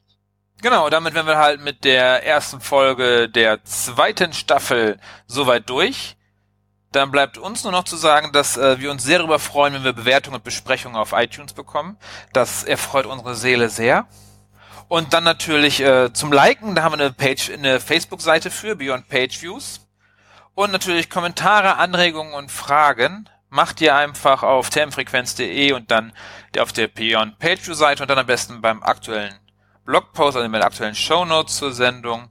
Genau, 0.61 0.89
damit 0.89 1.13
wären 1.13 1.27
wir 1.27 1.37
halt 1.37 1.61
mit 1.61 1.83
der 1.83 2.25
ersten 2.25 2.61
Folge 2.61 3.29
der 3.29 3.63
zweiten 3.65 4.33
Staffel 4.33 4.99
soweit 5.27 5.69
durch. 5.69 6.15
Dann 6.91 7.11
bleibt 7.11 7.37
uns 7.37 7.63
nur 7.63 7.73
noch 7.73 7.83
zu 7.83 7.97
sagen, 7.97 8.31
dass 8.31 8.55
äh, 8.57 8.79
wir 8.79 8.89
uns 8.89 9.03
sehr 9.03 9.19
darüber 9.19 9.37
freuen, 9.37 9.73
wenn 9.73 9.83
wir 9.83 9.93
Bewertungen 9.93 10.37
und 10.37 10.43
Besprechungen 10.43 10.95
auf 10.95 11.11
iTunes 11.11 11.53
bekommen. 11.53 11.97
Das 12.31 12.63
erfreut 12.63 13.05
unsere 13.05 13.35
Seele 13.35 13.69
sehr. 13.69 14.07
Und 14.87 15.13
dann 15.13 15.23
natürlich 15.23 15.81
äh, 15.81 16.13
zum 16.13 16.31
Liken, 16.31 16.73
da 16.73 16.83
haben 16.83 16.97
wir 16.97 17.05
eine 17.05 17.13
Page, 17.13 17.51
eine 17.51 17.79
Facebook-Seite 17.79 18.49
für 18.49 18.75
Beyond 18.75 19.09
Page 19.09 19.41
Views. 19.41 19.81
Und 20.53 20.71
natürlich 20.71 21.09
Kommentare, 21.09 21.77
Anregungen 21.77 22.33
und 22.33 22.49
Fragen 22.49 23.29
macht 23.55 23.79
ihr 23.79 23.95
einfach 23.95 24.43
auf 24.43 24.69
termfrequenz.de 24.69 25.71
und 25.71 25.89
dann 25.89 26.11
auf 26.59 26.73
der 26.73 26.89
Beyond 26.89 27.35
View 27.39 27.73
Seite 27.73 28.03
und 28.03 28.09
dann 28.09 28.19
am 28.19 28.25
besten 28.25 28.61
beim 28.61 28.83
aktuellen 28.83 29.33
Blogpost, 29.85 30.35
also 30.35 30.47
mit 30.49 30.59
den 30.59 30.65
aktuellen 30.65 30.95
Show 30.95 31.25
Notes 31.25 31.55
zur 31.55 31.71
Sendung. 31.71 32.29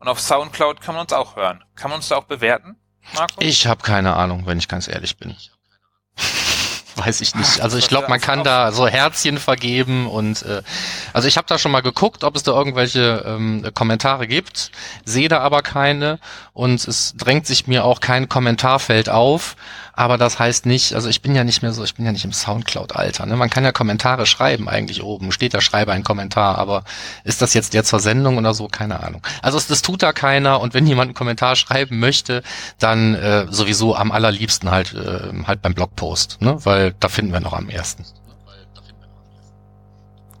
Und 0.00 0.08
auf 0.08 0.20
Soundcloud 0.20 0.80
kann 0.80 0.94
man 0.94 1.02
uns 1.02 1.12
auch 1.12 1.36
hören. 1.36 1.62
Kann 1.76 1.90
man 1.90 1.98
uns 1.98 2.08
da 2.08 2.16
auch 2.16 2.24
bewerten, 2.24 2.76
Marco? 3.14 3.40
Ich 3.40 3.66
habe 3.66 3.82
keine 3.82 4.16
Ahnung, 4.16 4.46
wenn 4.46 4.58
ich 4.58 4.66
ganz 4.66 4.88
ehrlich 4.88 5.16
bin 5.18 5.36
weiß 6.96 7.20
ich 7.20 7.34
nicht. 7.34 7.60
Also 7.60 7.78
ich 7.78 7.88
glaube, 7.88 8.08
man 8.08 8.20
kann 8.20 8.44
da 8.44 8.72
so 8.72 8.86
Herzchen 8.86 9.38
vergeben 9.38 10.06
und 10.06 10.42
äh, 10.42 10.62
also 11.12 11.28
ich 11.28 11.36
habe 11.36 11.46
da 11.46 11.58
schon 11.58 11.72
mal 11.72 11.80
geguckt, 11.80 12.24
ob 12.24 12.36
es 12.36 12.42
da 12.42 12.52
irgendwelche 12.52 13.24
ähm, 13.26 13.70
Kommentare 13.74 14.26
gibt, 14.26 14.70
sehe 15.04 15.28
da 15.28 15.40
aber 15.40 15.62
keine 15.62 16.18
und 16.52 16.86
es 16.86 17.14
drängt 17.16 17.46
sich 17.46 17.66
mir 17.66 17.84
auch 17.84 18.00
kein 18.00 18.28
Kommentarfeld 18.28 19.08
auf 19.08 19.56
aber 20.00 20.16
das 20.16 20.38
heißt 20.38 20.64
nicht, 20.64 20.94
also 20.94 21.10
ich 21.10 21.20
bin 21.20 21.34
ja 21.34 21.44
nicht 21.44 21.60
mehr 21.60 21.74
so, 21.74 21.84
ich 21.84 21.94
bin 21.94 22.06
ja 22.06 22.12
nicht 22.12 22.24
im 22.24 22.32
Soundcloud-Alter. 22.32 23.26
Ne? 23.26 23.36
Man 23.36 23.50
kann 23.50 23.64
ja 23.64 23.70
Kommentare 23.70 24.24
schreiben 24.24 24.66
eigentlich 24.66 25.02
oben, 25.02 25.30
steht 25.30 25.52
da, 25.52 25.60
schreibe 25.60 25.92
einen 25.92 26.04
Kommentar, 26.04 26.56
aber 26.56 26.84
ist 27.22 27.42
das 27.42 27.52
jetzt 27.52 27.74
der 27.74 27.84
zur 27.84 28.00
Sendung 28.00 28.38
oder 28.38 28.54
so? 28.54 28.66
Keine 28.66 29.00
Ahnung. 29.04 29.20
Also 29.42 29.58
es, 29.58 29.66
das 29.66 29.82
tut 29.82 30.02
da 30.02 30.14
keiner 30.14 30.62
und 30.62 30.72
wenn 30.72 30.86
jemand 30.86 31.08
einen 31.08 31.14
Kommentar 31.14 31.54
schreiben 31.54 31.98
möchte, 31.98 32.42
dann 32.78 33.14
äh, 33.14 33.46
sowieso 33.50 33.94
am 33.94 34.10
allerliebsten 34.10 34.70
halt, 34.70 34.94
äh, 34.94 35.34
halt 35.46 35.60
beim 35.60 35.74
Blogpost, 35.74 36.40
ne? 36.40 36.56
weil 36.64 36.94
da 36.98 37.10
finden 37.10 37.34
wir 37.34 37.40
noch 37.40 37.52
am 37.52 37.68
ersten. 37.68 38.06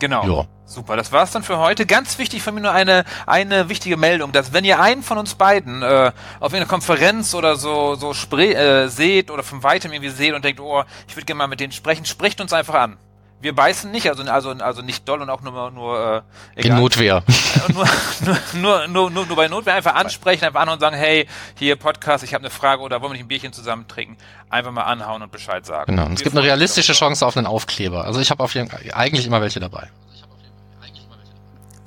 Genau. 0.00 0.24
Jo. 0.24 0.46
Super, 0.64 0.96
das 0.96 1.12
war's 1.12 1.30
dann 1.32 1.42
für 1.42 1.58
heute. 1.58 1.84
Ganz 1.84 2.18
wichtig 2.18 2.42
von 2.42 2.54
mir 2.54 2.60
nur 2.60 2.72
eine 2.72 3.04
eine 3.26 3.68
wichtige 3.68 3.96
Meldung, 3.96 4.32
dass 4.32 4.52
wenn 4.52 4.64
ihr 4.64 4.80
einen 4.80 5.02
von 5.02 5.18
uns 5.18 5.34
beiden 5.34 5.82
äh, 5.82 6.12
auf 6.38 6.54
einer 6.54 6.66
Konferenz 6.66 7.34
oder 7.34 7.56
so 7.56 7.96
so 7.96 8.12
äh, 8.38 8.88
seht 8.88 9.30
oder 9.30 9.42
von 9.42 9.62
weitem 9.62 9.92
irgendwie 9.92 10.10
seht 10.10 10.32
und 10.32 10.44
denkt, 10.44 10.60
oh, 10.60 10.82
ich 11.08 11.16
würde 11.16 11.26
gerne 11.26 11.38
mal 11.38 11.48
mit 11.48 11.60
denen 11.60 11.72
sprechen, 11.72 12.04
sprecht 12.04 12.40
uns 12.40 12.52
einfach 12.52 12.74
an. 12.74 12.98
Wir 13.40 13.54
beißen 13.54 13.90
nicht, 13.90 14.08
also 14.08 14.22
also 14.24 14.50
also 14.50 14.82
nicht 14.82 15.08
doll 15.08 15.22
und 15.22 15.30
auch 15.30 15.40
nur 15.40 15.70
nur 15.70 16.24
äh, 16.56 16.60
egal. 16.60 16.76
in 16.76 16.82
Notwehr. 16.82 17.22
nur, 17.68 17.88
nur, 18.52 18.88
nur, 18.88 19.10
nur, 19.10 19.26
nur 19.26 19.36
bei 19.36 19.48
Notwehr 19.48 19.74
einfach 19.74 19.94
ansprechen, 19.94 20.44
einfach 20.44 20.60
anhauen 20.60 20.76
und 20.76 20.80
sagen, 20.80 20.96
hey, 20.96 21.26
hier 21.56 21.76
Podcast, 21.76 22.22
ich 22.22 22.34
habe 22.34 22.42
eine 22.42 22.50
Frage 22.50 22.82
oder 22.82 23.00
wollen 23.00 23.12
wir 23.12 23.14
nicht 23.14 23.24
ein 23.24 23.28
Bierchen 23.28 23.52
zusammen 23.52 23.88
trinken? 23.88 24.18
Einfach 24.50 24.72
mal 24.72 24.82
anhauen 24.82 25.22
und 25.22 25.32
Bescheid 25.32 25.64
sagen. 25.64 25.96
Genau. 25.96 26.06
Und 26.06 26.14
es 26.14 26.22
gibt 26.22 26.36
eine 26.36 26.44
realistische 26.44 26.92
Chance 26.92 27.24
auf 27.26 27.36
einen 27.36 27.46
Aufkleber. 27.46 28.04
Also 28.04 28.20
ich 28.20 28.30
habe 28.30 28.42
auf 28.42 28.54
jeden 28.54 28.70
eigentlich 28.92 29.26
immer 29.26 29.40
welche 29.40 29.60
dabei. 29.60 29.88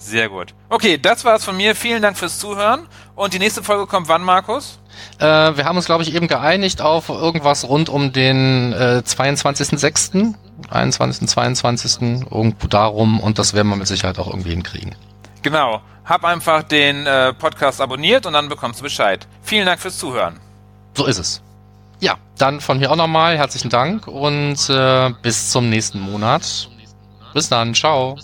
Sehr 0.03 0.27
gut. 0.27 0.53
Okay, 0.67 0.97
das 0.97 1.23
war's 1.23 1.45
von 1.45 1.55
mir. 1.55 1.75
Vielen 1.75 2.01
Dank 2.01 2.17
fürs 2.17 2.37
Zuhören. 2.37 2.87
Und 3.15 3.33
die 3.33 3.39
nächste 3.39 3.63
Folge 3.63 3.87
kommt 3.87 4.09
wann, 4.09 4.21
Markus? 4.21 4.79
Äh, 5.19 5.25
wir 5.25 5.65
haben 5.65 5.77
uns, 5.77 5.85
glaube 5.85 6.03
ich, 6.03 6.13
eben 6.13 6.27
geeinigt 6.27 6.81
auf 6.81 7.09
irgendwas 7.09 7.67
rund 7.67 7.89
um 7.89 8.11
den 8.11 8.73
äh, 8.73 9.01
22.06., 9.05 10.33
21., 10.69 11.27
22., 11.27 12.01
irgendwo 12.31 12.67
darum. 12.67 13.19
Und 13.19 13.39
das 13.39 13.53
werden 13.53 13.67
wir 13.69 13.75
mit 13.75 13.87
Sicherheit 13.87 14.19
auch 14.19 14.27
irgendwie 14.27 14.51
hinkriegen. 14.51 14.95
Genau. 15.41 15.81
Hab 16.05 16.25
einfach 16.25 16.63
den 16.63 17.05
äh, 17.05 17.33
Podcast 17.33 17.79
abonniert 17.79 18.25
und 18.25 18.33
dann 18.33 18.49
bekommst 18.49 18.79
du 18.79 18.83
Bescheid. 18.83 19.27
Vielen 19.41 19.65
Dank 19.65 19.79
fürs 19.79 19.97
Zuhören. 19.97 20.39
So 20.95 21.05
ist 21.05 21.17
es. 21.17 21.41
Ja, 21.99 22.17
dann 22.37 22.59
von 22.59 22.79
mir 22.79 22.91
auch 22.91 22.97
nochmal 22.97 23.37
herzlichen 23.37 23.69
Dank 23.69 24.07
und 24.07 24.69
äh, 24.69 25.11
bis 25.21 25.51
zum 25.51 25.69
nächsten 25.69 26.01
Monat. 26.01 26.69
Bis 27.33 27.49
dann. 27.49 27.73
Ciao. 27.73 28.17